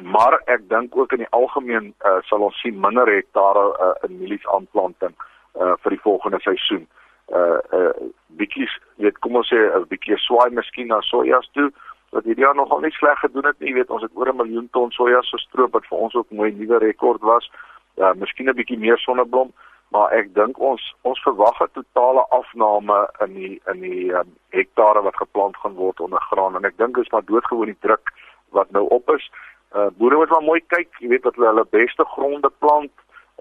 maar 0.00 0.40
ek 0.46 0.68
dink 0.68 0.96
ook 0.96 1.12
in 1.12 1.18
die 1.18 1.34
algemeen 1.40 1.94
uh, 2.06 2.20
sal 2.22 2.40
ons 2.40 2.60
sien 2.60 2.80
minder 2.80 3.06
hektare 3.06 3.64
uh, 3.80 3.94
in 4.08 4.18
mielies 4.18 4.46
aanplanting 4.46 5.14
uh, 5.60 5.74
vir 5.82 5.90
die 5.90 6.00
volgende 6.00 6.40
seisoen. 6.40 6.86
Uh 6.86 6.97
uh 7.32 7.92
bietjie 8.38 8.68
weet 8.96 9.18
kom 9.18 9.36
ons 9.36 9.48
sê 9.52 9.58
'n 9.58 9.86
bietjie 9.88 10.16
swaai 10.16 10.50
miskien 10.50 10.88
na 10.88 11.00
sojas 11.00 11.48
toe 11.52 11.70
wat 12.10 12.24
hierdie 12.24 12.44
jaar 12.44 12.54
nogal 12.56 12.80
nie 12.80 12.94
sleg 12.96 13.18
gedoen 13.20 13.44
het 13.44 13.58
nie. 13.60 13.74
Weet 13.74 13.90
ons 13.90 14.02
het 14.02 14.14
oor 14.14 14.28
'n 14.28 14.36
miljoen 14.36 14.68
ton 14.72 14.90
sojas 14.90 15.30
gestroop 15.30 15.72
wat 15.72 15.86
vir 15.86 15.98
ons 15.98 16.14
ook 16.14 16.30
mooi 16.30 16.52
nuwe 16.52 16.78
rekord 16.78 17.20
was. 17.20 17.50
Uh 17.96 18.14
miskien 18.14 18.48
'n 18.48 18.56
bietjie 18.56 18.78
meer 18.78 18.98
sonneblom, 18.98 19.52
maar 19.88 20.12
ek 20.12 20.34
dink 20.34 20.58
ons 20.58 20.94
ons 21.02 21.22
verwag 21.22 21.60
'n 21.60 21.70
totale 21.72 22.24
afname 22.30 23.08
in 23.20 23.34
die 23.34 23.60
in 23.66 23.80
die 23.80 24.12
um, 24.12 24.36
hektare 24.50 25.02
wat 25.02 25.16
geplant 25.16 25.56
gaan 25.56 25.74
word 25.74 26.00
onder 26.00 26.20
graan 26.20 26.56
en 26.56 26.64
ek 26.64 26.76
dink 26.76 26.96
is 26.96 27.10
maar 27.10 27.24
doodgewoon 27.24 27.72
die 27.72 27.80
druk 27.80 28.12
wat 28.50 28.70
nou 28.70 28.86
op 28.88 29.10
is. 29.10 29.30
Uh 29.74 29.90
boere 29.98 30.16
moet 30.16 30.30
maar 30.30 30.42
mooi 30.42 30.60
kyk, 30.66 30.88
jy 30.98 31.08
weet 31.08 31.22
dat 31.22 31.34
hulle 31.34 31.46
hulle 31.46 31.66
beste 31.70 32.04
gronde 32.04 32.50
plant, 32.58 32.92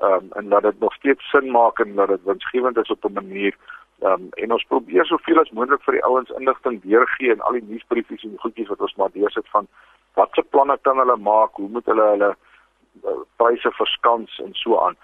ehm 0.01 0.13
um, 0.13 0.29
en 0.35 0.49
dat 0.49 0.63
dit 0.63 0.79
nog 0.79 0.93
steeds 0.93 1.29
sin 1.29 1.51
maak 1.51 1.79
en 1.79 1.95
dat 1.95 2.07
dit 2.07 2.23
winsgewend 2.23 2.77
is 2.77 2.91
op 2.91 3.05
'n 3.05 3.13
manier. 3.13 3.55
Ehm 4.05 4.13
um, 4.13 4.29
en 4.43 4.51
ons 4.51 4.65
probeer 4.69 5.05
soveel 5.05 5.39
as 5.41 5.51
moontlik 5.57 5.81
vir 5.85 5.97
die 5.97 6.05
ouens 6.05 6.29
inligting 6.39 6.81
deurgee 6.83 7.31
en 7.33 7.41
al 7.41 7.57
die 7.57 7.65
nuusbriefies 7.65 8.25
en 8.27 8.37
goedjies 8.43 8.69
wat 8.69 8.83
ons 8.85 8.95
maar 8.95 9.13
deursit 9.13 9.47
van 9.53 9.67
watse 10.19 10.43
planne 10.53 10.77
kan 10.81 11.01
hulle 11.01 11.15
maak, 11.17 11.57
hoe 11.57 11.69
moet 11.69 11.85
hulle 11.89 12.05
hulle 12.11 12.29
uh, 12.33 13.17
pryse 13.41 13.71
verskans 13.79 14.37
en 14.45 14.53
so 14.61 14.77
aan. 14.85 14.97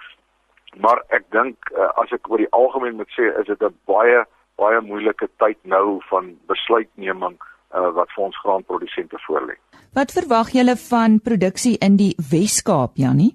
Maar 0.86 1.01
ek 1.17 1.25
dink 1.34 1.73
uh, 1.73 1.89
as 2.03 2.13
ek 2.13 2.29
oor 2.29 2.41
die 2.41 2.53
algemeen 2.53 2.97
moet 3.01 3.10
sê, 3.17 3.29
is 3.41 3.49
dit 3.49 3.65
'n 3.65 3.73
baie 3.89 4.23
baie 4.62 4.82
moeilike 4.82 5.27
tyd 5.41 5.58
nou 5.65 5.99
van 6.10 6.34
besluitneming 6.47 7.38
uh, 7.73 7.89
wat 7.97 8.10
vir 8.15 8.23
ons 8.29 8.41
graanprodusente 8.45 9.17
voorlê. 9.25 9.58
Wat 9.97 10.13
verwag 10.13 10.53
julle 10.53 10.75
van 10.89 11.19
produksie 11.19 11.77
in 11.82 11.97
die 11.97 12.13
Wes-Kaap, 12.32 12.97
Jannie? 13.01 13.34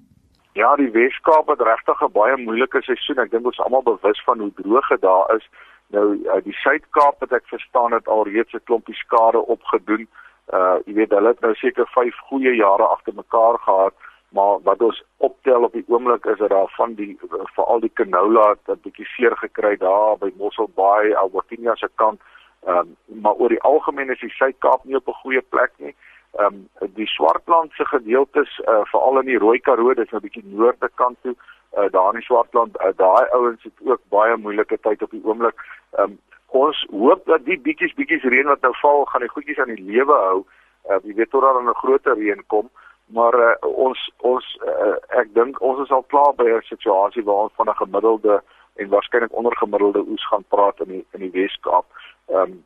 Ja, 0.53 0.75
die 0.75 0.91
Wes-Kaap 0.91 1.47
het 1.47 1.61
regtig 1.61 2.01
'n 2.01 2.11
baie 2.11 2.37
moeilike 2.37 2.81
seisoen. 2.81 3.17
Ek 3.17 3.31
dink 3.31 3.45
ons 3.45 3.59
almal 3.59 3.83
bewus 3.83 4.23
van 4.23 4.39
hoe 4.39 4.51
droog 4.55 4.87
dit 4.87 5.01
daar 5.01 5.35
is. 5.35 5.49
Nou 5.87 6.15
uh, 6.15 6.41
die 6.43 6.53
Suid-Kaap 6.53 7.19
het 7.19 7.31
ek 7.31 7.45
verstaan 7.45 7.93
het 7.93 8.07
alreeds 8.07 8.53
'n 8.53 8.63
klompie 8.63 8.95
skade 8.95 9.45
opgedoen. 9.45 10.07
Uh 10.53 10.77
jy 10.85 10.93
weet 10.93 11.11
hulle 11.11 11.27
het 11.27 11.39
nou 11.39 11.53
seker 11.55 11.87
5 11.87 12.15
goeie 12.29 12.55
jare 12.55 12.83
agter 12.83 13.13
mekaar 13.13 13.57
gehad, 13.59 13.93
maar 14.29 14.61
wat 14.63 14.81
ons 14.81 15.03
optel 15.17 15.63
op 15.63 15.73
die 15.73 15.85
oomblik 15.87 16.25
is 16.25 16.37
dat 16.37 16.49
daar 16.49 16.73
van 16.77 16.93
die 16.93 17.17
veral 17.55 17.79
die 17.79 17.93
canola 17.93 18.49
het 18.49 18.67
'n 18.67 18.81
bietjie 18.81 19.05
seer 19.05 19.37
gekry 19.37 19.77
daar 19.77 20.17
by 20.17 20.31
Mossel 20.37 20.69
Bay, 20.75 21.13
Albertina 21.13 21.75
se 21.75 21.89
kant. 21.95 22.21
Ehm 22.65 22.77
um, 22.77 22.95
maar 23.21 23.33
oor 23.33 23.49
die 23.49 23.61
algemeen 23.61 24.09
is 24.09 24.19
die 24.19 24.33
Suid-Kaap 24.33 24.83
nie 24.83 24.95
op 24.95 25.07
'n 25.07 25.21
goeie 25.21 25.41
plek 25.41 25.71
nie. 25.77 25.95
Ehm 26.37 26.45
um, 26.45 26.89
die 26.95 27.07
Swartland 27.07 27.71
se 27.73 27.85
gedeeltes 27.85 28.59
uh, 28.59 28.81
veral 28.91 29.19
in 29.19 29.25
die 29.25 29.37
Rooi 29.37 29.59
Karoo, 29.59 29.93
dis 29.93 30.11
'n 30.11 30.21
bietjie 30.21 30.43
noorde 30.45 30.89
kant 30.95 31.17
toe, 31.21 31.35
uh, 31.77 31.89
daar 31.91 32.13
in 32.13 32.19
die 32.19 32.25
Swartland, 32.25 32.77
uh, 32.81 32.91
daai 32.95 33.25
ouens 33.31 33.63
het 33.63 33.73
ook 33.83 34.01
baie 34.09 34.37
moeilike 34.37 34.77
tyd 34.79 35.01
op 35.01 35.11
die 35.11 35.23
oomblik. 35.23 35.57
Ehm 35.97 36.03
um, 36.03 36.19
ons 36.47 36.87
hoop 36.91 37.25
dat 37.25 37.45
die 37.45 37.59
bietjies 37.59 37.93
bietjies 37.93 38.23
reën 38.23 38.47
wat 38.47 38.61
nou 38.61 38.73
val, 38.81 39.05
gaan 39.05 39.21
die 39.21 39.35
goedjies 39.35 39.59
aan 39.59 39.75
die 39.75 39.83
lewe 39.91 40.13
hou. 40.13 40.45
Uh, 40.89 40.97
jy 41.03 41.13
weet 41.13 41.29
tot 41.29 41.41
daar 41.41 41.61
'n 41.61 41.73
groter 41.73 42.15
reën 42.15 42.43
kom 42.47 42.69
maar 43.09 43.33
uh, 43.39 43.69
ons 43.69 44.11
ons 44.17 44.45
uh, 44.65 44.95
ek 45.21 45.33
dink 45.33 45.61
ons 45.65 45.81
is 45.83 45.91
al 45.91 46.05
klaar 46.13 46.33
by 46.37 46.45
'n 46.45 46.61
situasie 46.69 47.23
waar 47.23 47.43
ons 47.45 47.55
van 47.55 47.69
'n 47.69 47.81
gemiddelde 47.81 48.43
en 48.75 48.89
waarskynlik 48.89 49.33
ondergemiddelde 49.33 50.05
oes 50.07 50.27
gaan 50.27 50.45
praat 50.47 50.79
in 50.79 50.89
die 50.93 51.05
in 51.13 51.19
die 51.19 51.33
Weskaap. 51.37 51.85
Ehm 52.27 52.41
um, 52.41 52.65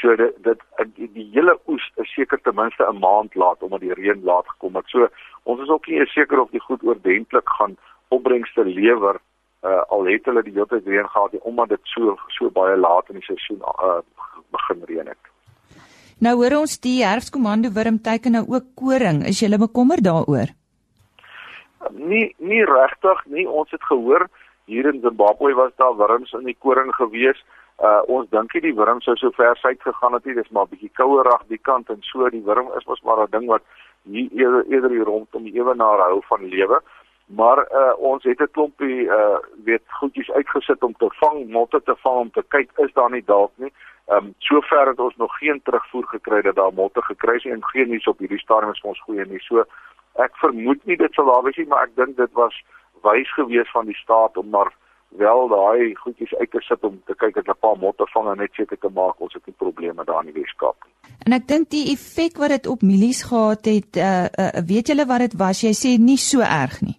so 0.00 0.14
dit 0.16 0.36
dit 0.44 0.60
die, 0.96 1.08
die 1.14 1.26
hele 1.34 1.54
oes 1.70 1.84
is 2.02 2.10
seker 2.14 2.40
ten 2.42 2.54
minste 2.54 2.86
'n 2.86 2.98
maand 2.98 3.34
laat 3.34 3.62
omdat 3.62 3.80
die 3.80 3.94
reën 3.94 4.22
laat 4.24 4.48
gekom 4.48 4.76
het. 4.76 4.88
So 4.88 5.08
ons 5.42 5.60
is 5.60 5.68
ook 5.68 5.86
nie 5.86 6.06
seker 6.06 6.40
of 6.40 6.50
die 6.50 6.60
goed 6.60 6.82
oordentlik 6.82 7.48
gaan 7.58 7.76
opbrengste 8.08 8.64
lewer 8.64 9.20
uh, 9.62 9.82
al 9.88 10.04
het 10.04 10.24
hulle 10.24 10.42
die 10.42 10.52
hele 10.52 10.66
tyd 10.66 10.86
reën 10.86 11.08
gehad 11.08 11.32
nie 11.32 11.42
omdat 11.42 11.68
dit 11.68 11.80
so 11.84 12.16
so 12.28 12.50
baie 12.50 12.76
laat 12.76 13.08
in 13.08 13.20
die 13.20 13.24
seisoen 13.24 13.60
uh, 13.60 14.00
begin 14.50 14.82
reën 14.84 15.06
het. 15.06 15.24
Nou 16.20 16.36
hoor 16.36 16.58
ons 16.60 16.78
die 16.80 17.04
herfskomando 17.04 17.72
wurm 17.72 17.98
teiken 18.02 18.32
nou 18.32 18.44
ook 18.48 18.64
koring. 18.74 19.24
Is 19.26 19.40
jy 19.40 19.58
bekommer 19.58 20.02
daaroor? 20.02 20.48
Nie 21.90 22.34
nie 22.38 22.64
regtig 22.64 23.24
nie. 23.26 23.48
Ons 23.48 23.70
het 23.70 23.82
gehoor 23.82 24.28
Hier 24.64 24.86
in 24.86 25.00
Zimbabwe 25.00 25.52
was 25.54 25.72
daar 25.76 25.96
wurms 25.96 26.32
in 26.32 26.44
die 26.44 26.56
koring 26.58 26.94
gewees. 26.94 27.36
Uh 27.36 27.63
ons 28.06 28.28
dink 28.30 28.54
nie 28.54 28.60
die 28.60 28.74
wurm 28.74 29.00
sou 29.00 29.16
so 29.16 29.30
ver 29.30 29.56
suid 29.56 29.82
gegaan 29.82 30.12
het 30.12 30.24
nie. 30.24 30.34
Dis 30.34 30.50
maar 30.50 30.64
'n 30.64 30.70
bietjie 30.70 30.90
kouerig 30.94 31.42
die 31.48 31.58
kant 31.58 31.88
en 31.90 32.02
so 32.02 32.28
die 32.30 32.44
wurm 32.44 32.70
is 32.76 32.86
mos 32.86 33.02
maar 33.02 33.22
'n 33.22 33.30
ding 33.30 33.46
wat 33.46 33.62
hier 34.04 34.28
eerder, 34.32 34.64
eerder 34.68 34.90
hier 34.90 35.04
rondom 35.04 35.42
die 35.42 35.54
ewenaar 35.54 35.98
hou 35.98 36.22
van 36.28 36.44
lewe. 36.44 36.80
Maar 37.26 37.58
uh 37.72 37.94
ons 37.98 38.24
het 38.24 38.40
'n 38.40 38.50
klompie 38.52 39.04
uh 39.04 39.38
weet 39.64 39.82
goedjies 39.88 40.30
uitgesit 40.30 40.82
om 40.82 40.94
te 40.98 41.08
vang, 41.10 41.50
motte 41.50 41.82
te 41.82 41.96
vang 41.96 42.16
om 42.16 42.30
te 42.30 42.44
kyk 42.48 42.70
is 42.76 42.92
daar 42.92 43.10
nie 43.10 43.24
dalk 43.24 43.52
nie. 43.56 43.72
Ehm 44.06 44.16
um, 44.16 44.34
sover 44.38 44.86
het 44.86 44.98
ons 45.00 45.16
nog 45.16 45.36
geen 45.38 45.62
terugvoer 45.62 46.04
gekry 46.06 46.42
dat 46.42 46.54
daar 46.54 46.72
motte 46.72 47.02
gekry 47.02 47.36
is 47.36 47.44
en 47.44 47.64
geen 47.64 47.88
nuus 47.88 48.06
op 48.06 48.18
hierdie 48.18 48.38
stadium 48.38 48.72
is 48.72 48.80
ons 48.80 49.00
goeie 49.00 49.24
nie. 49.24 49.40
So 49.40 49.64
ek 50.12 50.36
vermoed 50.36 50.84
nie 50.84 50.96
dit 50.96 51.12
sal 51.12 51.24
daar 51.24 51.42
wees 51.42 51.56
nie, 51.56 51.66
maar 51.66 51.82
ek 51.82 51.96
dink 51.96 52.16
dit 52.16 52.32
was 52.32 52.64
wys 53.02 53.32
gewees 53.32 53.70
van 53.70 53.86
die 53.86 53.96
staat 53.96 54.36
om 54.36 54.50
maar 54.50 54.72
wel 55.16 55.48
daai 55.48 55.94
goedjies 55.94 56.34
uit 56.34 56.50
te 56.50 56.60
sit 56.60 56.84
om 56.84 57.02
te 57.06 57.14
kyk 57.14 57.34
dat 57.34 57.48
'n 57.48 57.60
paar 57.60 57.78
motte 57.78 58.06
vang 58.06 58.30
en 58.30 58.36
net 58.36 58.52
seker 58.52 58.78
te 58.78 58.90
maak 58.94 59.20
ons 59.20 59.34
het 59.34 59.46
nie 59.46 59.54
probleme 59.58 60.04
daar 60.04 60.24
in 60.24 60.32
die 60.32 60.40
Weskaap 60.40 60.76
nie. 60.84 60.92
En 61.26 61.32
ek 61.32 61.46
dink 61.46 61.70
die 61.70 61.92
effek 61.92 62.36
wat 62.36 62.48
dit 62.48 62.66
op 62.66 62.82
mielies 62.82 63.22
gehad 63.22 63.64
het, 63.64 63.96
uh, 63.96 64.26
uh 64.42 64.60
weet 64.66 64.88
julle 64.88 65.06
wat 65.06 65.18
dit 65.18 65.34
was? 65.38 65.60
Jy 65.60 65.72
sê 65.72 65.98
nie 66.00 66.16
so 66.16 66.40
erg 66.40 66.80
nie. 66.80 66.98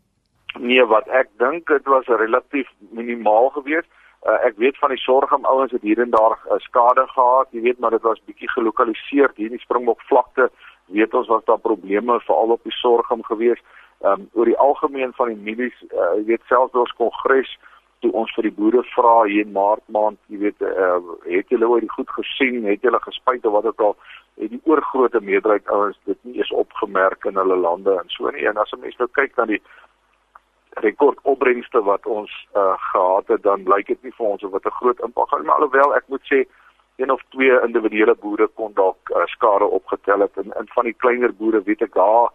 Nee, 0.60 0.86
wat 0.86 1.08
ek 1.08 1.30
dink 1.38 1.68
dit 1.68 1.86
was 1.86 2.08
relatief 2.08 2.68
minimaal 2.90 3.50
geweest. 3.50 3.90
Uh, 4.26 4.40
ek 4.48 4.56
weet 4.58 4.78
van 4.78 4.90
die 4.90 5.04
sorgem 5.04 5.46
ouens 5.46 5.72
het 5.72 5.82
hier 5.82 6.00
en 6.02 6.10
daar 6.10 6.40
uh, 6.50 6.58
skade 6.58 7.06
gehad, 7.08 7.48
jy 7.52 7.62
weet, 7.62 7.80
maar 7.80 7.92
dit 7.92 8.02
was 8.02 8.22
bietjie 8.26 8.50
gelokaliseer 8.50 9.32
hier 9.36 9.52
in 9.52 9.58
die 9.58 9.66
Springbok 9.66 10.02
vlakte. 10.02 10.50
Weet 10.86 11.14
ons 11.14 11.28
was 11.28 11.44
daar 11.46 11.60
probleme 11.60 12.20
veral 12.20 12.56
op 12.56 12.64
die 12.64 12.74
sorgem 12.74 13.24
geweest. 13.24 13.64
Ehm 14.02 14.12
um, 14.12 14.30
oor 14.34 14.46
die 14.46 14.58
algemeen 14.58 15.14
van 15.14 15.28
die 15.28 15.38
mielies, 15.38 15.78
uh, 15.92 16.16
jy 16.18 16.26
weet 16.32 16.42
selfs 16.50 16.74
ons 16.74 16.96
kongres 16.98 17.52
toe 18.06 18.14
ons 18.22 18.34
vir 18.38 18.50
die 18.50 18.56
boere 18.60 18.84
vra 18.94 19.16
hier 19.30 19.48
maart 19.50 19.84
maand, 19.96 20.20
jy 20.30 20.42
weet, 20.44 20.62
uh, 20.62 21.00
het 21.26 21.50
julle 21.54 21.70
ooit 21.74 21.90
goed 21.98 22.12
gesien, 22.20 22.66
het 22.70 22.86
julle 22.86 23.02
gespuit 23.02 23.46
of 23.46 23.56
wat 23.58 23.70
ook 23.72 23.82
al, 23.88 23.96
het 24.42 24.52
die 24.52 24.62
oorgrootste 24.70 25.22
meerderheid 25.24 25.68
ouens 25.74 25.98
dit 26.10 26.20
nie 26.28 26.38
eens 26.42 26.52
opgemerk 26.54 27.26
in 27.26 27.40
hulle 27.40 27.58
lande 27.58 27.96
en 27.96 28.12
so 28.14 28.30
nie. 28.36 28.46
En 28.46 28.62
as 28.62 28.74
'n 28.76 28.82
mens 28.84 28.98
nou 29.00 29.08
kyk 29.18 29.36
na 29.38 29.46
die 29.46 29.62
rekordopbrengste 30.84 31.82
wat 31.82 32.06
ons 32.06 32.32
uh, 32.56 32.76
gehad 32.92 33.28
het, 33.28 33.44
dan 33.44 33.64
lyk 33.64 33.88
dit 33.88 34.04
nie 34.04 34.12
vir 34.18 34.28
ons 34.28 34.44
of 34.44 34.52
wat 34.52 34.66
'n 34.66 34.80
groot 34.80 35.00
impak 35.00 35.30
gaan, 35.30 35.46
maar 35.46 35.56
alhoewel 35.56 35.96
ek 35.96 36.08
moet 36.08 36.26
sê 36.32 36.46
een 36.98 37.12
of 37.12 37.22
twee 37.30 37.62
individuele 37.64 38.16
boere 38.16 38.48
kon 38.48 38.74
dalk 38.74 39.10
uh, 39.10 39.26
skade 39.26 39.66
opgetel 39.66 40.20
het. 40.20 40.38
En 40.38 40.52
in 40.60 40.68
van 40.76 40.84
die 40.84 40.98
kleiner 40.98 41.34
boere 41.34 41.64
weet 41.64 41.82
ek 41.82 41.94
daar 41.94 42.30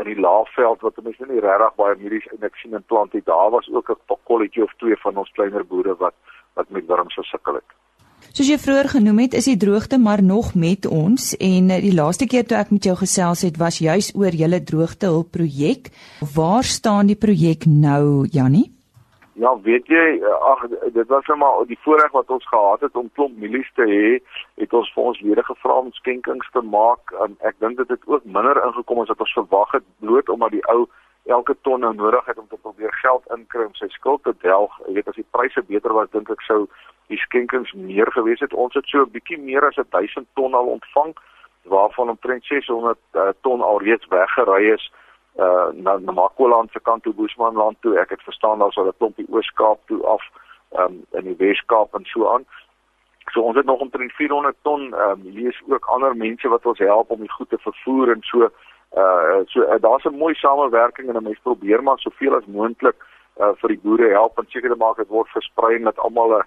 in 0.00 0.08
die 0.08 0.20
laafveld 0.20 0.80
wat 0.80 1.00
mense 1.02 1.26
nie 1.28 1.40
regtig 1.44 1.76
baie 1.76 1.96
medies 2.00 2.26
en 2.32 2.48
ek 2.48 2.56
sien 2.60 2.74
in 2.78 2.84
plant 2.88 3.12
het 3.12 3.26
daar 3.28 3.50
was 3.50 3.68
ook 3.68 3.90
'n 3.90 4.16
kolletjie 4.24 4.64
of 4.64 4.72
twee 4.78 4.96
van 4.96 5.16
ons 5.16 5.32
kleiner 5.36 5.66
boere 5.66 5.96
wat 5.96 6.14
wat 6.54 6.70
met 6.70 6.86
wurms 6.86 7.14
gesukkel 7.14 7.54
het. 7.54 7.70
Soos 8.32 8.48
jy 8.48 8.58
vroeër 8.58 8.88
genoem 8.88 9.18
het, 9.18 9.34
is 9.34 9.44
die 9.44 9.56
droogte 9.56 9.98
maar 9.98 10.22
nog 10.22 10.54
met 10.54 10.86
ons 10.86 11.36
en 11.36 11.70
eh, 11.70 11.82
die 11.82 11.94
laaste 11.94 12.26
keer 12.26 12.46
toe 12.46 12.56
ek 12.56 12.70
met 12.70 12.84
jou 12.84 12.96
gesels 12.96 13.42
het 13.42 13.56
was 13.56 13.78
juis 13.78 14.14
oor 14.14 14.30
julle 14.30 14.62
droogtehulp 14.62 15.30
projek. 15.30 15.90
Waar 16.34 16.64
staan 16.64 17.06
die 17.06 17.16
projek 17.16 17.66
nou, 17.66 18.26
Jannie? 18.26 18.71
Ja, 19.42 19.60
weet 19.62 19.86
jy, 19.90 20.20
ag 20.22 20.60
dit 20.70 21.08
was 21.08 21.26
net 21.26 21.36
maar 21.36 21.64
die 21.66 21.78
voorreg 21.82 22.12
wat 22.14 22.28
ons 22.30 22.46
gehad 22.46 22.80
het 22.80 22.96
om 22.96 23.08
klomp 23.16 23.36
mielies 23.42 23.70
te 23.74 23.82
hê, 23.90 24.10
het 24.62 24.76
ons 24.78 24.92
vir 24.94 25.02
ons 25.02 25.20
lede 25.20 25.42
gevra 25.48 25.78
om 25.80 25.88
skenkings 25.96 26.50
te 26.54 26.62
maak. 26.74 27.10
Um, 27.24 27.34
ek 27.50 27.58
dink 27.64 27.80
dit 27.80 27.90
het 27.90 28.06
ook 28.06 28.28
minder 28.36 28.60
ingekom 28.62 29.00
as 29.02 29.10
wat 29.10 29.24
ons 29.26 29.34
verwag 29.40 29.74
het, 29.74 29.88
bloot 30.04 30.30
omdat 30.30 30.54
die 30.54 30.62
ou 30.70 30.84
elke 31.34 31.56
ton 31.66 31.82
nou 31.82 31.90
nodig 31.94 32.30
het 32.30 32.38
om 32.38 32.46
te 32.52 32.60
probeer 32.62 32.94
geld 33.00 33.26
inkry 33.34 33.66
om 33.66 33.74
sy 33.80 33.90
skuld 33.96 34.22
te 34.22 34.36
delg. 34.46 34.78
Jy 34.86 34.94
weet 35.00 35.10
as 35.10 35.18
die 35.18 35.28
pryse 35.34 35.66
beter 35.74 35.98
was, 35.98 36.14
dink 36.14 36.30
ek 36.30 36.46
sou 36.46 36.60
die 37.10 37.18
skenkings 37.26 37.74
meer 37.74 38.14
gewees 38.14 38.46
het. 38.46 38.54
Ons 38.54 38.78
het 38.78 38.86
so 38.94 39.02
'n 39.02 39.10
bietjie 39.10 39.42
meer 39.42 39.66
as 39.66 39.82
1000 39.90 40.28
ton 40.38 40.54
al 40.54 40.70
ontvang 40.78 41.16
waarvan 41.66 42.14
omtrent 42.14 42.44
600 42.44 42.98
uh, 42.98 43.20
eh, 43.20 43.34
ton 43.42 43.60
alreeds 43.62 44.06
weggery 44.06 44.70
is 44.78 44.90
uh 45.36 45.68
na 45.72 45.96
na 45.98 46.12
Makwaland 46.12 46.70
se 46.72 46.80
kant 46.80 47.02
toe 47.02 47.14
Boesmanland 47.14 47.76
toe. 47.80 47.98
Ek 47.98 48.10
het 48.10 48.22
verstaan 48.22 48.58
daar 48.58 48.72
sal 48.72 48.86
'n 48.86 48.98
klompie 48.98 49.26
Oos-Kaap 49.30 49.80
toe 49.86 50.06
af 50.06 50.22
um 50.78 51.04
in 51.12 51.24
die 51.24 51.36
Wes-Kaap 51.36 51.94
en 51.94 52.04
so 52.04 52.28
aan. 52.28 52.44
So 53.32 53.40
ons 53.40 53.56
het 53.56 53.66
nog 53.66 53.80
omtrent 53.80 54.12
400 54.12 54.56
ton 54.62 54.94
um 54.94 55.20
hier 55.20 55.48
is 55.48 55.62
ook 55.68 55.86
ander 55.86 56.16
mense 56.16 56.48
wat 56.48 56.66
ons 56.66 56.78
help 56.78 57.10
om 57.10 57.20
die 57.20 57.32
goed 57.32 57.48
te 57.48 57.58
vervoer 57.58 58.12
en 58.12 58.22
so 58.22 58.50
uh 58.96 59.40
so 59.46 59.60
uh, 59.62 59.80
daar's 59.80 60.04
'n 60.04 60.16
mooi 60.16 60.34
samewerking 60.34 61.08
en 61.08 61.16
'n 61.16 61.22
mens 61.22 61.40
probeer 61.42 61.82
maar 61.82 61.98
soveel 61.98 62.34
as 62.34 62.46
moontlik 62.46 62.96
uh 63.40 63.52
vir 63.56 63.68
die 63.68 63.80
boere 63.82 64.08
help 64.08 64.38
en 64.38 64.46
seker 64.48 64.70
te 64.70 64.76
maak 64.76 64.96
dit 64.96 65.08
word 65.08 65.28
versprei 65.28 65.74
en 65.76 65.84
dat 65.84 65.98
almal 65.98 66.28
'n 66.28 66.44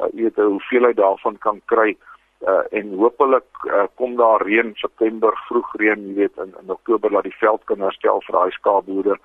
uh, 0.00 0.08
weet 0.12 0.36
'n 0.36 0.42
hoeveelheid 0.42 0.96
daarvan 0.96 1.38
kan 1.38 1.60
kry. 1.64 1.90
Uh 1.90 2.13
uh, 2.48 2.78
en 2.78 2.94
hopelik 2.98 3.46
uh, 3.66 3.86
kom 3.94 4.16
daar 4.16 4.42
reën 4.42 4.72
September 4.74 5.32
vroeg 5.48 5.74
reën 5.80 6.06
jy 6.08 6.14
weet 6.14 6.36
in, 6.44 6.54
in 6.62 6.70
Oktober 6.70 7.12
laat 7.12 7.28
die 7.28 7.38
veld 7.40 7.64
kan 7.64 7.80
herstel 7.80 8.20
vir 8.26 8.38
daai 8.38 8.50
skaapboere. 8.50 9.18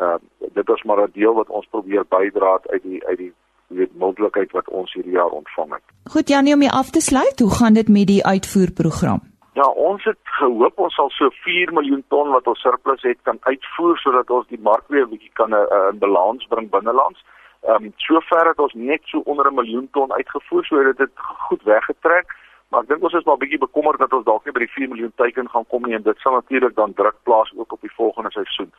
Uh, 0.00 0.18
dit 0.58 0.68
is 0.68 0.82
maar 0.82 1.02
'n 1.02 1.12
deel 1.12 1.34
wat 1.34 1.48
ons 1.48 1.66
probeer 1.70 2.04
bydra 2.08 2.58
uit 2.66 2.82
die 2.82 3.06
uit 3.06 3.18
die 3.18 3.32
weet 3.68 3.94
moontlikheid 3.98 4.52
wat 4.52 4.68
ons 4.68 4.92
hierdie 4.94 5.16
jaar 5.16 5.32
ontvang 5.40 5.72
het. 5.72 5.86
Goed 6.12 6.28
Janie 6.28 6.54
om 6.54 6.62
jy 6.62 6.70
af 6.70 6.90
te 6.90 7.00
sluit, 7.00 7.40
hoe 7.40 7.54
gaan 7.58 7.74
dit 7.74 7.88
met 7.88 8.06
die 8.06 8.24
uitvoerprogram? 8.26 9.20
Ja, 9.52 9.66
ons 9.68 10.04
het 10.04 10.18
gehoop 10.38 10.78
ons 10.78 10.94
sal 10.94 11.10
so 11.10 11.30
4 11.44 11.72
miljoen 11.72 12.04
ton 12.08 12.30
wat 12.30 12.46
ons 12.46 12.60
surplus 12.60 13.02
het 13.02 13.18
kan 13.22 13.38
uitvoer 13.40 13.98
sodat 13.98 14.30
ons 14.30 14.46
die 14.48 14.60
mark 14.60 14.84
weer 14.88 15.06
'n 15.06 15.10
bietjie 15.10 15.32
kan 15.32 15.50
'n 15.50 15.66
uh, 15.76 15.88
in 15.92 15.98
balans 15.98 16.46
bring 16.46 16.70
binnelands. 16.70 17.24
Ehm 17.62 17.84
um, 17.84 17.92
sover 17.96 18.48
het 18.48 18.58
ons 18.58 18.74
net 18.74 19.02
so 19.04 19.18
onder 19.24 19.46
'n 19.50 19.54
miljoen 19.54 19.88
ton 19.92 20.12
uitgevoer, 20.12 20.64
so 20.64 20.82
dit 20.82 20.98
het 20.98 21.10
goed 21.48 21.62
weggetrek. 21.62 22.26
Maar 22.68 22.82
ek 22.82 22.88
dink 22.90 23.04
ons 23.06 23.14
is 23.14 23.24
maar 23.28 23.38
bietjie 23.38 23.62
bekommerd 23.62 24.02
dat 24.02 24.12
ons 24.16 24.26
dalk 24.26 24.44
nie 24.44 24.54
by 24.56 24.64
die 24.64 24.74
4 24.74 24.90
miljoen 24.90 25.14
teiken 25.20 25.48
gaan 25.52 25.66
kom 25.70 25.86
nie 25.86 25.94
en 25.98 26.02
dit 26.06 26.24
sal 26.24 26.34
natuurlik 26.38 26.74
dan 26.74 26.94
druk 26.98 27.16
plaas 27.28 27.52
ook 27.54 27.72
op 27.72 27.86
die 27.86 27.94
volgende 27.94 28.32
seisoen. 28.34 28.72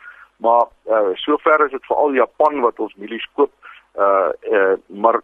Maar 0.44 0.68
uh 0.92 1.16
sover 1.24 1.66
is 1.66 1.72
dit 1.72 1.90
veral 1.90 2.14
Japan 2.14 2.62
wat 2.66 2.80
ons 2.84 2.96
mielies 2.96 3.26
koop. 3.40 3.54
Uh 3.96 4.30
uh 4.52 4.76
maar 4.88 5.22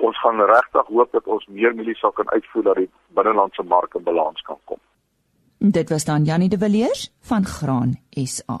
ons 0.00 0.20
gaan 0.20 0.42
regtig 0.50 0.86
hoop 0.86 1.12
dat 1.12 1.26
ons 1.26 1.46
meer 1.46 1.74
mielies 1.74 1.98
sal 1.98 2.12
kan 2.12 2.30
uitvoer 2.30 2.62
dat 2.62 2.82
die 2.82 2.90
binnelandse 3.14 3.62
mark 3.62 3.94
in 3.94 4.04
balans 4.04 4.42
kan 4.42 4.58
kom. 4.64 4.78
Dit 5.58 5.90
was 5.90 6.04
dan 6.04 6.24
Janie 6.24 6.48
de 6.48 6.58
Villiers 6.58 7.10
van 7.20 7.44
Graan 7.44 7.98
SA. 8.10 8.58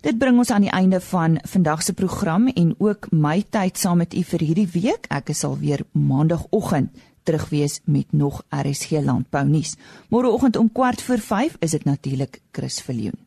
Dit 0.00 0.18
bring 0.18 0.38
ons 0.38 0.50
aan 0.50 0.66
die 0.66 0.70
einde 0.70 1.00
van 1.00 1.38
vandag 1.48 1.82
se 1.82 1.94
program 1.94 2.46
en 2.48 2.74
ook 2.78 3.08
my 3.10 3.42
tyd 3.50 3.78
saam 3.78 3.98
met 3.98 4.14
u 4.14 4.22
vir 4.22 4.44
hierdie 4.46 4.68
week. 4.72 5.08
Ek 5.08 5.32
is 5.32 5.44
al 5.44 5.56
weer 5.58 5.80
maandagooggend 5.92 6.92
terug 7.24 7.48
wees 7.48 7.80
met 7.84 8.12
nog 8.12 8.42
RSG 8.48 8.90
landbou 9.04 9.44
nuus. 9.48 9.74
Môreoggend 10.08 10.56
om 10.56 10.70
kwart 10.72 11.02
voor 11.02 11.18
5 11.18 11.56
is 11.58 11.70
dit 11.70 11.84
natuurlik 11.84 12.40
Chris 12.52 12.80
Viljoen. 12.80 13.18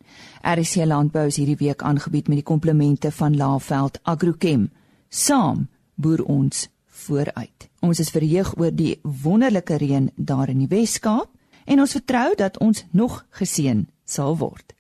RSG 0.42 0.86
landbou 0.86 1.26
is 1.28 1.36
hierdie 1.36 1.60
week 1.60 1.82
aangebied 1.82 2.28
met 2.28 2.42
die 2.42 2.46
komplemente 2.46 3.12
van 3.12 3.36
Laveld 3.36 4.00
Agrochem. 4.04 4.70
Saam 5.10 5.68
boer 5.96 6.24
ons 6.24 6.68
vooruit. 7.06 7.70
Ons 7.80 8.00
is 8.00 8.10
verheug 8.14 8.54
oor 8.58 8.72
die 8.74 9.00
wonderlike 9.02 9.78
reën 9.78 10.12
daar 10.16 10.50
in 10.50 10.66
die 10.66 10.72
Wes-Kaap 10.72 11.30
en 11.66 11.80
ons 11.84 11.92
vertrou 11.92 12.32
dat 12.36 12.58
ons 12.64 12.86
nog 12.92 13.26
geseën 13.30 13.88
sal 14.06 14.38
word. 14.38 14.74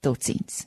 Totsiens. 0.00 0.66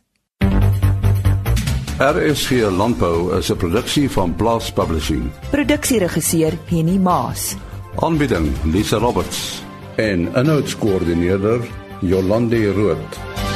RSG 2.01 2.65
landbou 2.73 3.37
is 3.37 3.51
'n 3.51 3.57
produksie 3.57 4.09
van 4.09 4.35
Blast 4.35 4.73
Publishing. 4.73 5.31
Produksieregisseur 5.51 6.57
Henny 6.65 6.97
Maas. 6.97 7.55
Aanbieding 7.99 8.47
Lisa 8.71 8.97
Roberts 8.97 9.63
en 9.95 10.29
'n 10.33 10.45
notas 10.45 10.75
koördineerder 10.75 11.59
Jolande 11.99 12.71
Rooi. 12.73 13.50